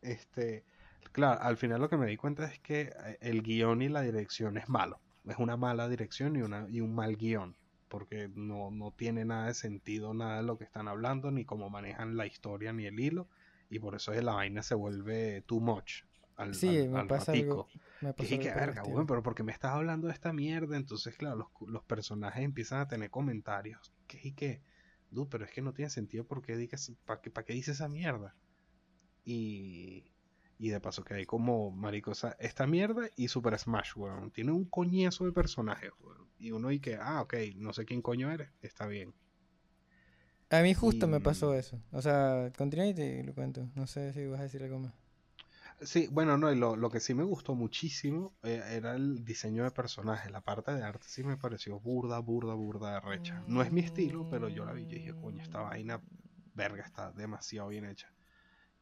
[0.00, 0.64] este,
[1.12, 4.02] claro, al final lo que me di cuenta es que eh, el guion y la
[4.02, 5.00] dirección es malo.
[5.24, 7.56] Es una mala dirección y, una, y un mal guion.
[7.88, 11.68] Porque no, no tiene nada de sentido, nada de lo que están hablando, ni cómo
[11.70, 13.28] manejan la historia, ni el hilo.
[13.68, 16.02] Y por eso la vaina se vuelve too much
[16.36, 17.70] al, Sí, al- me al pasa algo.
[18.00, 21.16] Me dije, por el verga, weón, pero porque me estás hablando de esta mierda, entonces,
[21.16, 23.92] claro, los, los personajes empiezan a tener comentarios.
[24.06, 24.62] Que y que,
[25.10, 27.88] du, pero es que no tiene sentido porque digas, ¿para qué, pa' qué dice esa
[27.88, 28.36] mierda?
[29.24, 30.11] Y,
[30.62, 34.30] y de paso que hay como, marico, o sea, esta mierda y Super Smash, weón.
[34.30, 36.28] Tiene un coñazo de personajes, weón.
[36.38, 39.12] Y uno y que, ah, ok, no sé quién coño eres, está bien.
[40.50, 41.82] A mí justo me pasó eso.
[41.90, 43.68] O sea, continúa y te lo cuento.
[43.74, 44.94] No sé si vas a decir algo más.
[45.80, 49.64] Sí, bueno, no, y lo, lo que sí me gustó muchísimo eh, era el diseño
[49.64, 50.30] de personajes.
[50.30, 53.42] La parte de arte sí me pareció burda, burda, burda recha.
[53.48, 56.00] No es mi estilo, pero yo la vi y dije, coño, esta vaina,
[56.54, 58.14] verga, está demasiado bien hecha.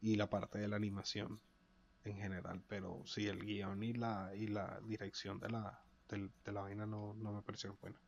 [0.03, 1.41] Y la parte de la animación
[2.05, 6.63] en general, pero sí, el guion y la, y la dirección de la, de, la
[6.63, 8.01] vaina no, no me parecieron buenas.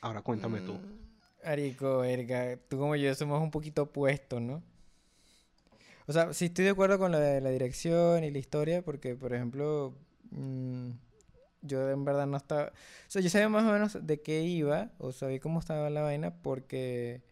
[0.00, 0.74] Ahora cuéntame tú.
[0.74, 4.62] Mm, Arico, verga, tú como yo somos un poquito opuestos, ¿no?
[6.06, 9.32] O sea, sí estoy de acuerdo con la la dirección y la historia, porque, por
[9.32, 9.94] ejemplo,
[10.30, 10.90] mm,
[11.62, 12.66] yo en verdad no estaba...
[12.66, 16.02] O sea, yo sabía más o menos de qué iba, o sabía cómo estaba la
[16.02, 17.22] vaina, porque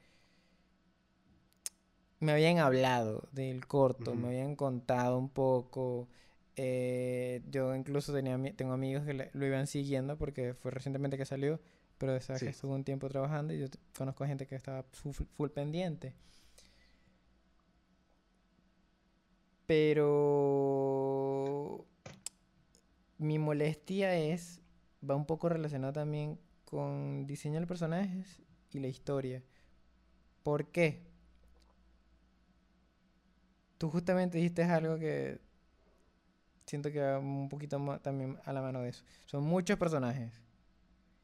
[2.23, 6.07] me habían hablado del corto, me habían contado un poco.
[6.57, 11.59] eh, yo incluso tenía, tengo amigos que lo iban siguiendo porque fue recientemente que salió,
[11.99, 13.66] pero sabes que estuvo un tiempo trabajando y yo
[13.99, 16.14] conozco gente que estaba full, full pendiente.
[19.66, 21.85] Pero
[23.18, 24.61] mi molestia es,
[25.09, 28.41] va un poco relacionado también con diseño de personajes
[28.73, 29.43] y la historia.
[30.45, 31.03] ¿Por qué?
[33.83, 35.41] Tú justamente dijiste algo que
[36.66, 39.03] siento que va un poquito ma- también a la mano de eso.
[39.26, 40.30] Son muchos personajes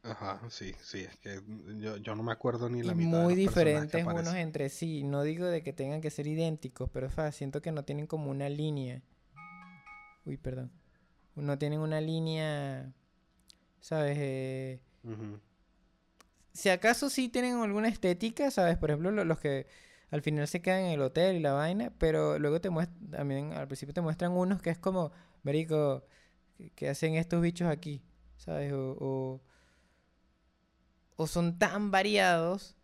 [0.02, 1.40] Ajá, sí, sí, es que
[1.76, 4.34] yo, yo no me acuerdo ni y la mitad de muy los que diferentes unos
[4.34, 5.04] entre sí.
[5.04, 8.08] No digo de que tengan que ser idénticos, pero o sea, siento que no tienen
[8.08, 9.02] como una línea.
[10.24, 10.72] Uy, perdón.
[11.36, 12.92] No tienen una línea,
[13.80, 14.18] ¿sabes?
[14.18, 14.80] Eh,
[16.52, 18.76] si acaso sí tienen alguna estética, ¿sabes?
[18.78, 19.68] Por ejemplo, lo- los que
[20.10, 23.52] al final se quedan en el hotel y la vaina, pero luego te muestran, también
[23.52, 26.04] al principio te muestran unos que es como, Marico,
[26.56, 28.02] ¿qué- ¿qué hacen estos bichos aquí?
[28.36, 28.72] ¿Sabes?
[28.72, 29.40] O, o,
[31.16, 32.76] o son tan variados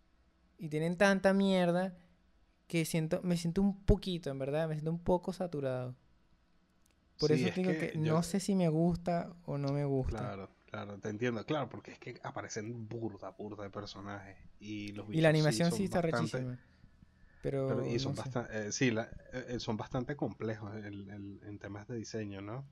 [0.58, 1.96] y tienen tanta mierda
[2.66, 5.94] que siento, me siento un poquito, en verdad, me siento un poco saturado.
[7.18, 9.68] Por Sí, eso es digo que que yo- no sé si me gusta o no
[9.72, 10.18] me gusta.
[10.18, 15.08] Claro, claro, te entiendo, claro, porque es que aparecen burda, burda de personajes y los
[15.10, 16.58] Y la sí animación sí está bastante- rechísima.
[17.44, 21.40] Pero, pero- y son no bastante, sí, la- eh, eh, son bastante complejos el- el-
[21.44, 22.64] en temas de diseño, ¿no?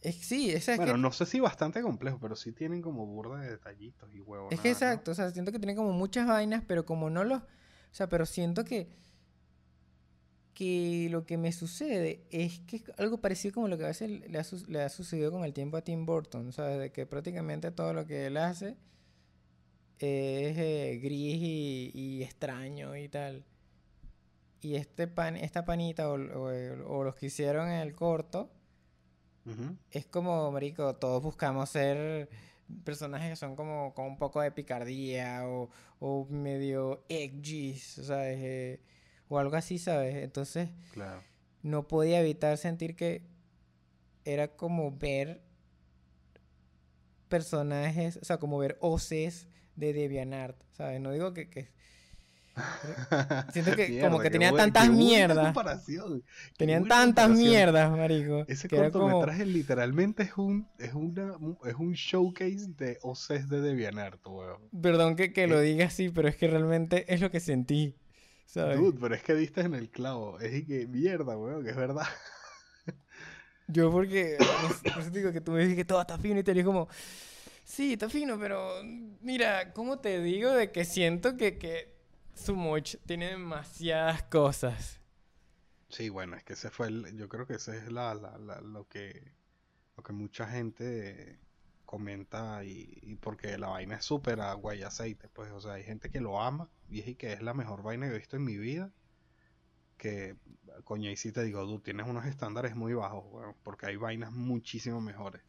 [0.00, 3.04] Es, sí, esa es Bueno, que, no sé si bastante complejos, pero sí tienen como
[3.06, 4.52] burda de detallitos y huevos.
[4.52, 7.42] es que exacto, o sea, siento que tiene como muchas vainas, pero como no los,
[7.42, 7.46] o
[7.90, 8.88] sea, pero siento que
[10.54, 14.10] que lo que me sucede es que es algo parecido como lo que a veces
[14.28, 16.78] le ha, su- le ha sucedido con el tiempo a Tim Burton, ¿sabes?
[16.80, 18.76] De que prácticamente todo lo que él hace
[20.06, 23.44] es eh, gris y, y extraño y tal.
[24.60, 28.50] y este pan, esta panita o, o- o los que hicieron el corto,
[29.90, 32.28] es como, marico, todos buscamos ser
[32.84, 35.70] personajes que son como con un poco de picardía o,
[36.00, 38.38] o medio edgys, ¿sabes?
[38.42, 38.80] Eh,
[39.28, 40.16] o algo así, ¿sabes?
[40.16, 41.22] Entonces Claro.
[41.62, 43.22] no podía evitar sentir que
[44.26, 45.40] era como ver
[47.28, 49.47] personajes, o sea, como ver voces
[49.78, 51.00] de DeviantArt, ¿sabes?
[51.00, 51.68] No digo que, que
[53.52, 55.54] Siento que como que tenía tantas mierdas.
[56.56, 58.44] tenían tantas mierdas, marico.
[58.48, 61.34] Ese era como- cortometraje literalmente es un, es una,
[61.66, 64.60] es un showcase de OCs de DeviantArt, weón.
[64.82, 65.64] Perdón que, que lo Eh.
[65.66, 67.94] diga así, pero es que realmente es lo que sentí,
[68.46, 68.76] ¿sabes?
[68.76, 70.40] Dude, pero es que diste en el clavo.
[70.40, 72.06] Es que mierda, weón, que es verdad.
[73.68, 74.36] Yo porque,
[74.94, 76.64] por eso te digo que tú me dijiste que todo está fino y te dije
[76.64, 76.88] como,
[77.68, 78.82] sí, está fino, pero
[79.20, 81.94] mira, ¿cómo te digo de que siento que, que
[82.34, 85.00] Sumoch tiene demasiadas cosas?
[85.90, 88.60] Sí, bueno, es que ese fue el, yo creo que ese es la, la- la-
[88.60, 89.32] lo que,
[89.96, 91.40] lo que mucha gente
[91.86, 95.84] comenta y, y porque la vaina es súper agua y aceite, pues, o sea, hay
[95.84, 98.36] gente que lo ama y es y que es la mejor vaina que he visto
[98.36, 98.92] en mi vida,
[99.96, 100.36] que,
[100.84, 105.00] coño, y sí te digo, tú tienes unos estándares muy bajos, porque hay vainas muchísimo
[105.00, 105.42] mejores.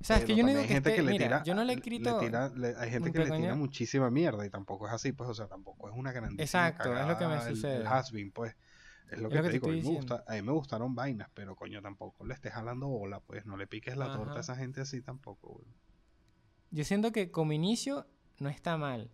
[0.00, 1.54] O sea, es que yo no digo que gente esté, que le mira, tira, yo
[1.54, 2.18] no le he le escrito...
[2.20, 5.34] tira- le- hay gente que le tira muchísima mierda y tampoco es así, pues, o
[5.34, 7.84] sea, tampoco es una grandísima Exacto, es lo que me el- sucede.
[7.84, 8.56] El, pues.
[9.10, 10.42] Es lo Es que lo te que te digo, a mí, me gusta, a mí
[10.42, 14.12] me gustaron vainas, pero coño, tampoco le estés jalando bola, pues, no le piques la
[14.12, 15.66] torta a esa gente así tampoco, güey.
[16.70, 18.06] Yo siento que como inicio
[18.38, 19.10] no está mal.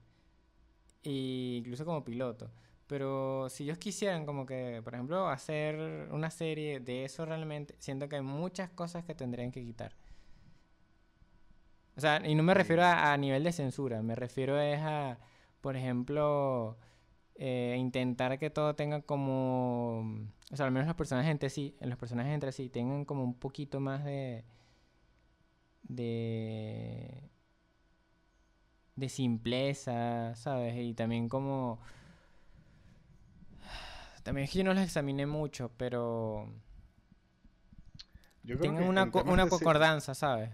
[1.03, 2.51] Y incluso como piloto.
[2.87, 5.76] Pero si ellos quisieran como que, por ejemplo, hacer
[6.12, 9.95] una serie de eso realmente, siento que hay muchas cosas que tendrían que quitar.
[11.97, 15.18] O sea, y no me refiero a, a nivel de censura, me refiero es a,
[15.61, 16.76] por ejemplo,
[17.36, 20.01] eh, intentar que todo tenga como,
[20.53, 23.24] o sea, al menos los personajes entre sí, en los personajes entre sí, tengan como
[23.24, 24.45] un poquito más de,
[25.88, 27.30] de,
[28.97, 30.76] de simpleza, ¿sabes?
[30.78, 31.80] Y también como,
[34.22, 36.49] también es que yo no los examiné mucho, pero
[38.45, 40.51] Yo creo tengan que una, co- una concordancia, ¿sabes?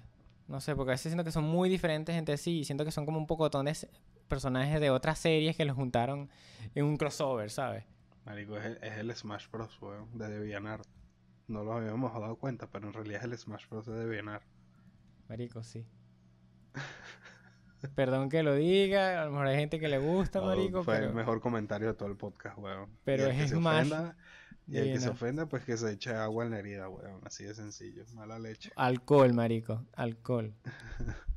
[0.51, 2.91] No sé, porque a veces siento que son muy diferentes entre sí y siento que
[2.91, 3.89] son como un poco de
[4.27, 6.29] personajes de otras series que los juntaron
[6.75, 7.85] en un crossover, ¿sabes?
[8.25, 10.85] Marico, es el, es el Smash Bros, weón, de DeviantArt.
[11.47, 14.43] No lo habíamos dado cuenta, pero en realidad es el Smash Bros de DeviantArt.
[15.29, 15.87] Marico, sí.
[17.95, 21.15] Perdón que lo diga, a lo mejor hay gente que le gusta, marico, fue el
[21.15, 22.91] mejor comentario de todo el podcast, weón.
[23.05, 24.17] pero es Smash ofenda,
[24.71, 27.21] y el que se ofenda, pues que se eche agua en la herida, weón.
[27.25, 28.71] Así de sencillo, mala leche.
[28.77, 30.55] Alcohol, marico, alcohol.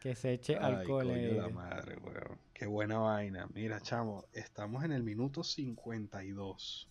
[0.00, 2.38] Que se eche Ay, alcohol coño en la madre, weón.
[2.54, 3.46] Qué buena vaina.
[3.52, 6.88] Mira, chamo, estamos en el minuto 52.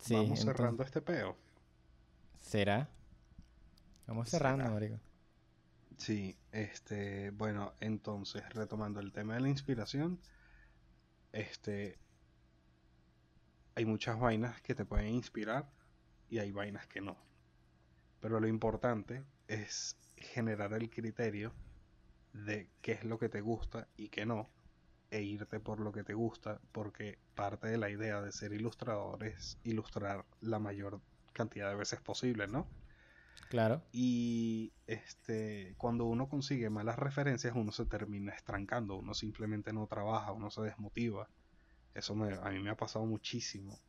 [0.00, 1.38] Sí, Vamos entonces- cerrando este peo.
[2.38, 2.90] ¿Será?
[4.06, 4.74] Vamos cerrando, Será.
[4.74, 5.00] marico.
[5.96, 10.20] Sí, este, bueno, entonces, retomando el tema de la inspiración,
[11.32, 11.98] este,
[13.76, 15.70] hay muchas vainas que te pueden inspirar
[16.28, 17.16] y hay vainas que no.
[18.20, 21.52] Pero lo importante es generar el criterio
[22.32, 24.50] de qué es lo que te gusta y qué no,
[25.10, 29.22] e irte por lo que te gusta, porque parte de la idea de ser ilustrador
[29.24, 31.02] es ilustrar la mayor
[31.34, 32.66] cantidad de veces posible, ¿no?
[33.50, 33.82] Claro.
[33.92, 40.32] Y este, cuando uno consigue malas referencias, uno se termina estrancando, uno simplemente no trabaja,
[40.32, 41.28] uno se desmotiva.
[41.96, 43.80] Eso me- a mí me ha pasado muchísimo.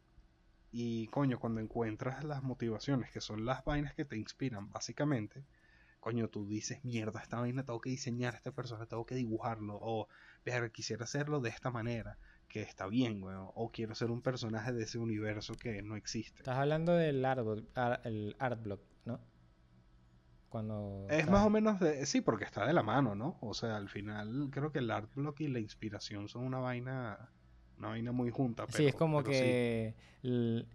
[0.71, 5.43] Y coño, cuando encuentras las motivaciones, que son las vainas que te inspiran, básicamente,
[5.99, 9.77] coño, tú dices, mierda, esta vaina tengo que diseñar a este personaje, tengo que dibujarlo,
[9.81, 10.07] o
[10.45, 14.71] ver, quisiera hacerlo de esta manera, que está bien, weón, o quiero ser un personaje
[14.71, 16.37] de ese universo que no existe.
[16.39, 17.45] Estás hablando del art,
[18.05, 19.19] el art block, ¿no?
[20.49, 21.07] Cuando...
[21.09, 22.05] Es más o menos de...
[22.05, 23.37] Sí, porque está de la mano, ¿no?
[23.41, 27.31] O sea, al final creo que el art block y la inspiración son una vaina...
[27.77, 28.77] Una vaina muy junta, pero...
[28.77, 29.29] Sí, es como sí.
[29.29, 29.95] que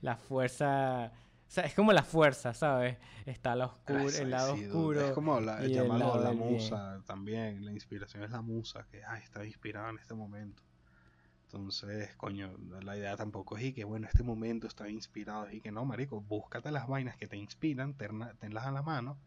[0.00, 1.12] la fuerza,
[1.50, 2.96] o sea, es como la fuerza, ¿sabes?
[3.26, 5.00] Está la oscuro, Eso, el lado sí, oscuro.
[5.06, 6.38] Es como la, el la bien.
[6.38, 7.64] musa también.
[7.64, 10.62] La inspiración es la musa, que ay, está inspirada en este momento.
[11.52, 15.50] Entonces, coño, la idea tampoco es y que, bueno, este momento está inspirado.
[15.50, 19.18] Y que no, marico, búscate las vainas que te inspiran, tenlas a la mano.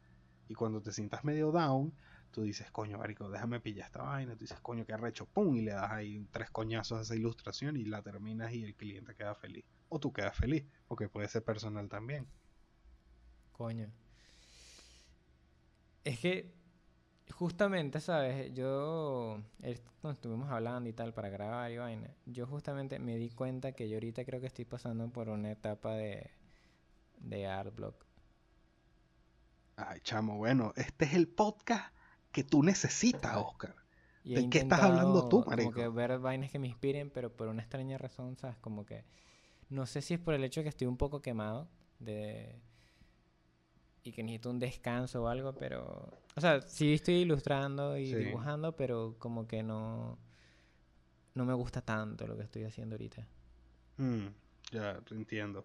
[0.47, 1.93] Y cuando te sientas medio down,
[2.33, 4.33] tú dices, coño, marico, déjame pillar esta vaina.
[4.33, 7.77] Tú dices, coño, qué arrecho, pum, y le das ahí tres coñazos a esa ilustración
[7.77, 9.63] y la terminas y el cliente queda feliz.
[9.89, 12.27] O tú quedas feliz, porque puede ser personal también.
[13.53, 13.89] Coño.
[16.03, 16.53] Es que
[17.31, 18.53] Justamente, ¿sabes?
[18.53, 19.41] Yo,
[20.01, 23.89] cuando estuvimos hablando y tal para grabar y vaina, yo justamente me di cuenta que
[23.89, 26.29] yo ahorita creo que estoy pasando por una etapa de,
[27.17, 28.05] de Artblock.
[29.77, 31.92] Ay, chamo, bueno, este es el podcast
[32.33, 33.75] que tú necesitas, Oscar.
[34.25, 35.71] ¿De qué estás hablando tú, marico?
[35.71, 38.57] Como que ver vainas que me inspiren, pero por una extraña razón, ¿sabes?
[38.57, 39.05] Como que...
[39.69, 41.69] No sé si es por el hecho de que estoy un poco quemado
[41.99, 42.59] de...
[44.03, 46.09] Y que necesito un descanso o algo, pero...
[46.35, 50.17] O sea, sí estoy ilustrando y dibujando, pero como que no...
[51.35, 53.27] No me gusta tanto lo que estoy haciendo ahorita.
[53.97, 54.27] Mm,
[54.71, 55.63] ya, entiendo.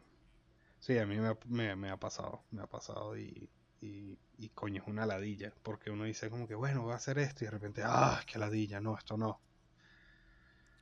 [0.78, 1.16] Sí, a mí
[1.46, 3.48] me, me ha pasado, me ha pasado y
[3.80, 7.18] y, y, coño, es una ladilla, porque uno dice como que, bueno, voy a hacer
[7.18, 9.40] esto y de repente, ah, qué ladilla, no, esto no.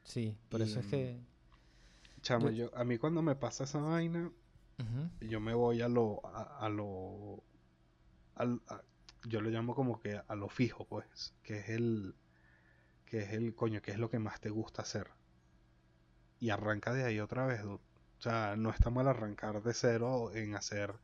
[0.02, 1.20] Sí, por eso es que...
[2.22, 2.74] Chamo, yo...
[2.76, 4.30] a mí cuando me pasa esa vaina,
[5.20, 6.20] yo me voy a lo...
[6.24, 7.42] A, lo
[8.34, 8.60] al,
[9.24, 12.14] yo lo llamo como que a lo fijo, pues, que es el...
[13.04, 15.10] Que es el coño, que es lo que más te gusta hacer.
[16.40, 17.62] Y arranca de ahí otra vez.
[17.62, 17.80] O
[18.18, 20.94] sea, no está mal arrancar de cero en hacer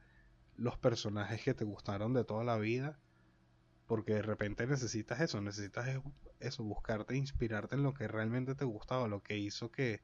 [0.57, 2.99] los personajes que te gustaron de toda la vida.
[3.87, 5.89] Porque de repente necesitas eso, necesitas
[6.41, 10.01] eso, buscarte, inspirarte en lo que realmente te gustaba, lo que hizo que,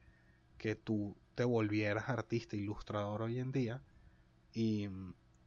[0.57, 3.81] que tú te volvieras artista, ilustrador hoy en día.
[4.53, 4.89] Y,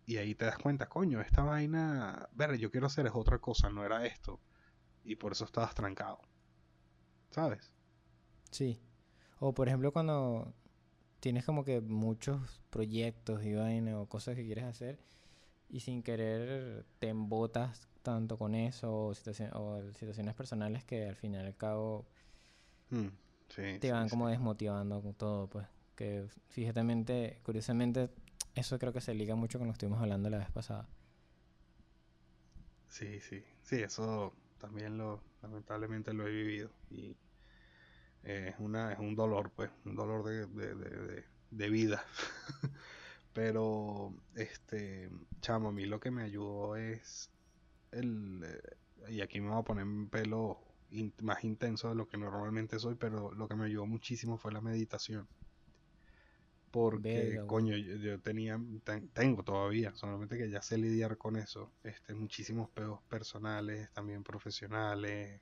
[0.06, 3.70] y ahí te das cuenta, coño, esta vaina, ver, yo quiero hacer es otra cosa,
[3.70, 4.40] no era esto.
[5.04, 6.20] Y por eso estabas trancado.
[7.30, 7.72] ¿Sabes?
[8.50, 8.80] Sí.
[9.38, 10.54] O por ejemplo cuando
[11.22, 14.98] tienes como que muchos proyectos y vainas o cosas que quieres hacer
[15.68, 21.46] y sin querer te embotas tanto con eso o, situaciones personales que al final y
[21.46, 22.08] al cabo
[22.90, 23.06] mm,
[23.78, 25.68] te van como desmotivando con todo, pues.
[25.94, 28.10] Que fíjate, curiosamente,
[28.56, 30.88] eso creo que se liga mucho con lo que estuvimos hablando la vez pasada.
[32.88, 37.14] Sí, sí, sí, eso también lo, lamentablemente lo he vivido y
[38.24, 42.04] es, una, es un dolor, pues, un dolor de, de, de, de vida.
[43.32, 45.10] Pero, este,
[45.40, 47.30] chamo, a mí lo que me ayudó es
[47.90, 48.42] el...
[48.44, 50.60] Eh, y aquí me voy a poner un pelo
[51.22, 54.60] más intenso de lo que normalmente soy, pero lo que me ayudó muchísimo fue la
[54.60, 55.26] meditación.
[56.70, 58.58] Porque, coño, yo, tenía,
[59.12, 61.70] tengo todavía, solamente que ya sé lidiar con eso.
[61.82, 65.40] Este, muchísimos peos personales, también profesionales,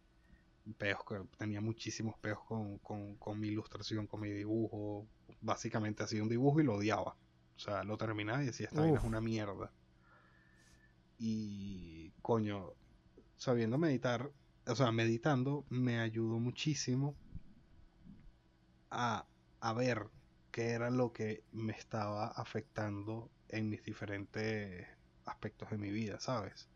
[0.77, 1.01] peos,
[1.39, 5.07] tenía muchísimos peos con, con, mi ilustración, con mi dibujo.
[5.41, 7.17] Básicamente hacía un dibujo y lo odiaba.
[7.57, 9.71] O sea, lo terminaba y decía, esta vaina es una mierda.
[11.19, 12.73] Y, coño,
[13.37, 14.31] sabiendo meditar,
[14.67, 17.15] o sea, meditando, me ayudó muchísimo
[18.91, 19.27] a,
[19.61, 20.09] a ver
[20.51, 24.87] qué era lo que me estaba afectando en mis diferentes
[25.27, 26.70] aspectos de mi vida, ¿sabes?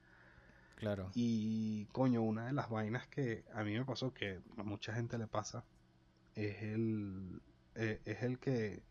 [0.84, 1.10] Claro.
[1.14, 5.16] Y coño, una de las vainas que a mí me pasó, que a mucha gente
[5.16, 5.64] le pasa,
[6.34, 7.40] es el,
[7.74, 8.82] eh, es el que,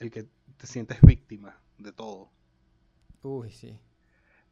[0.00, 2.30] el que te sientes víctima de todo.
[3.22, 3.80] Uy, sí.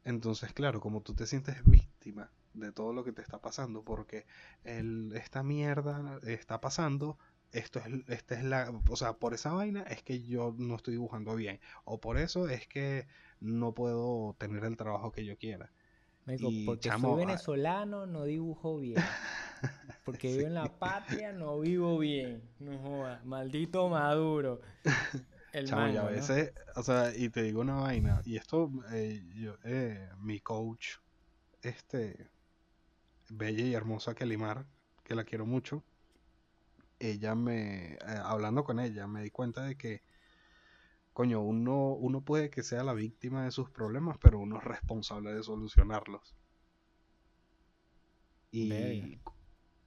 [0.05, 4.25] Entonces, claro, como tú te sientes víctima de todo lo que te está pasando, porque
[4.65, 7.19] el, esta mierda está pasando,
[7.51, 10.95] esto es, esta es la, o sea, por esa vaina es que yo no estoy
[10.95, 13.07] dibujando bien, o por eso es que
[13.41, 15.71] no puedo tener el trabajo que yo quiera
[16.67, 19.03] porque soy venezolano, no dibujo bien.
[20.05, 22.43] Porque vivo en la patria, no vivo bien.
[22.59, 23.19] No.
[23.25, 24.61] Maldito Maduro.
[25.53, 29.57] El chamo, a veces, o sea, y te digo una vaina, y esto, eh, yo,
[29.65, 30.97] eh, mi coach,
[31.61, 32.31] este,
[33.29, 34.65] bella y hermosa Kelimar,
[35.05, 35.85] que la quiero mucho,
[36.99, 40.03] ella me, eh, hablando con ella, me di cuenta de que
[41.13, 45.33] coño, uno, uno puede que sea la víctima de sus problemas, pero uno es responsable
[45.35, 46.35] de solucionarlos.
[48.51, 49.21] Y,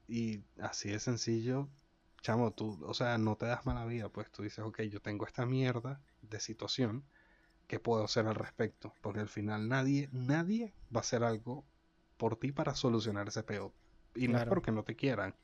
[0.07, 1.69] y así de sencillo,
[2.21, 5.25] chamo, tú, o sea, no te das mala vida, pues tú dices, ok, yo tengo
[5.27, 7.05] esta mierda de situación,
[7.67, 8.93] ¿qué puedo hacer al respecto?
[9.01, 11.65] Porque al final nadie, nadie va a hacer algo
[12.17, 13.73] por ti para solucionar ese peo.
[14.15, 15.35] Y no es porque no te quieran,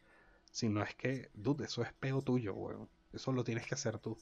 [0.52, 2.90] sino es que, dude, eso es peo tuyo, weón.
[3.14, 4.18] Eso lo tienes que hacer tú.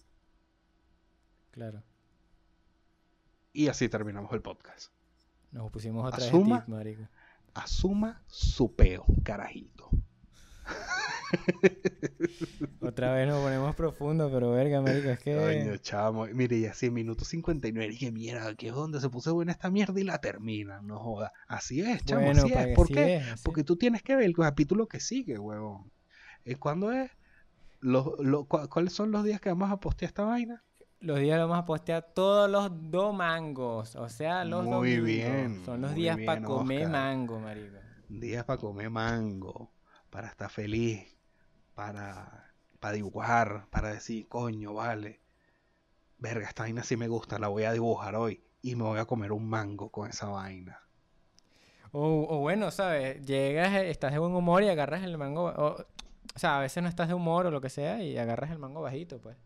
[1.52, 1.84] Claro.
[3.54, 4.91] Y así terminamos el podcast.
[5.52, 7.04] Nos pusimos otra asuma, vez marico.
[7.54, 9.89] Asuma su peo, carajito.
[12.82, 15.36] Otra vez nos ponemos profundo, pero verga, marico, es que...
[15.36, 16.26] Coño, chamo.
[16.28, 17.86] Mire, y así, minuto 59.
[17.86, 21.00] Y dije, mira, que es donde se puso buena esta mierda y la termina, no
[21.00, 21.34] joda.
[21.47, 22.76] Así es, chamo, así es.
[22.76, 23.24] ¿Por qué?
[23.43, 25.91] Porque tú tienes que ver el capítulo que sigue, huevón.
[26.60, 27.12] ¿Cuándo es?
[28.70, 30.64] ¿Cuáles son los días que vamos a postear esta vaina?
[31.02, 33.95] Los días los vamos a postear todos los domangos.
[33.95, 35.64] O sea, los Muy bien.
[35.66, 37.78] Son los días para comer mango, marico.
[38.10, 39.72] Días para comer mango,
[40.10, 41.16] para estar feliz,
[41.74, 45.22] para, para dibujar, para decir, coño, vale.
[46.18, 49.06] Verga, esta vaina sí me gusta, la voy a dibujar hoy y me voy a
[49.06, 50.82] comer un mango con esa vaina.
[51.91, 53.26] O, o bueno, ¿sabes?
[53.26, 55.45] Llegas, estás de buen humor y agarras el mango.
[55.45, 58.52] O, o sea, a veces no estás de humor o lo que sea y agarras
[58.52, 59.38] el mango bajito, pues.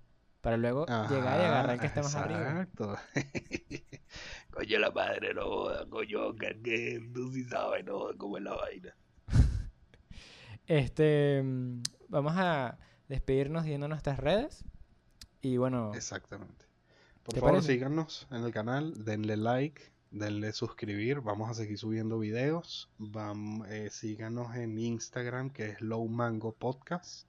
[0.43, 2.41] Para luego llegar y agarrar el que está más arriba.
[2.41, 2.97] Exacto.
[4.51, 8.53] coño, la madre no joda, coño, que tú sí sabes, no joda cómo es la
[8.53, 8.95] vaina.
[10.67, 12.77] Este, mm, vamos a
[13.07, 14.65] despedirnos viendo nuestras redes.
[15.41, 16.65] Y bueno, Exactamente.
[17.23, 17.73] Por ¿Te favor, parece?
[17.73, 19.81] síganos en el canal, denle like,
[20.11, 22.89] denle suscribir, vamos a seguir subiendo videos.
[23.69, 27.27] Eh, síganos en Instagram, que es Low Mango Podcast.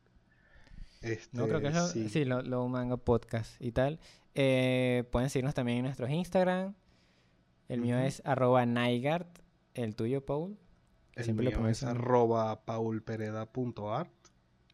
[1.04, 4.00] Este, no creo que es lo, sí, sí, lo, lo Mango Podcast y tal.
[4.34, 6.74] Eh, pueden seguirnos también en nuestros Instagram.
[7.68, 9.38] El mío es arroba Naigart.
[9.74, 10.56] El tuyo, Paul.
[11.14, 14.10] el siempre lo mío pones es arroba paulpereda.art.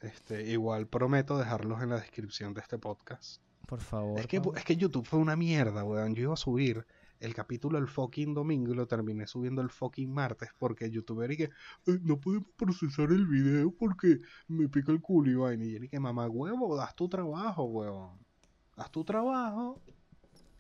[0.02, 3.42] Este, igual prometo dejarlos en la descripción de este podcast.
[3.66, 4.18] Por favor.
[4.18, 6.14] Es que, es que YouTube fue una mierda, weón.
[6.14, 6.86] Yo iba a subir
[7.20, 11.34] el capítulo el fucking domingo y lo terminé subiendo el fucking martes porque YouTube era
[11.34, 11.50] y que
[11.86, 15.64] "Ay, no podemos procesar el video porque me pica el culo y vaina.
[15.64, 18.18] Y yo dije, mamá, huevo, haz tu trabajo, weón.
[18.76, 19.80] Haz tu trabajo.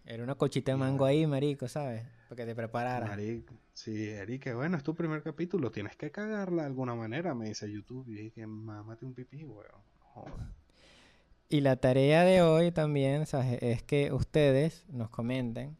[0.04, 2.04] Era una cochita de mango ahí, marico, ¿sabes?
[2.28, 3.08] Para que te prepararas.
[3.08, 7.46] Marico, sí, Eric, bueno, es tu primer capítulo, tienes que cagarla de alguna manera, me
[7.46, 8.08] dice YouTube.
[8.08, 9.82] Y dije, mámate un pipí, weón.
[10.00, 10.60] Joder.
[11.48, 13.58] Y la tarea de hoy también, ¿sabes?
[13.62, 15.76] Es que ustedes nos comenten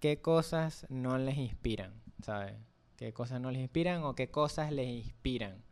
[0.00, 1.92] qué cosas no les inspiran,
[2.22, 2.54] ¿sabes?
[2.96, 5.62] ¿Qué cosas no les inspiran o qué cosas les inspiran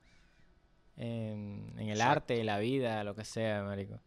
[0.96, 2.12] en, en el Exacto.
[2.12, 4.00] arte, la vida, lo que sea, marico.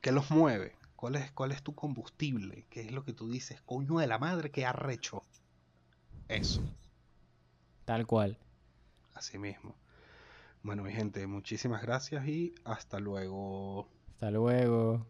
[0.00, 0.74] ¿Qué los mueve?
[0.96, 2.66] ¿Cuál es, ¿Cuál es tu combustible?
[2.70, 3.60] ¿Qué es lo que tú dices?
[3.62, 5.22] Coño de la madre, que arrecho.
[6.28, 6.62] Eso.
[7.84, 8.38] Tal cual.
[9.14, 9.74] Así mismo.
[10.62, 13.88] Bueno, mi gente, muchísimas gracias y hasta luego.
[14.14, 15.06] Hasta luego.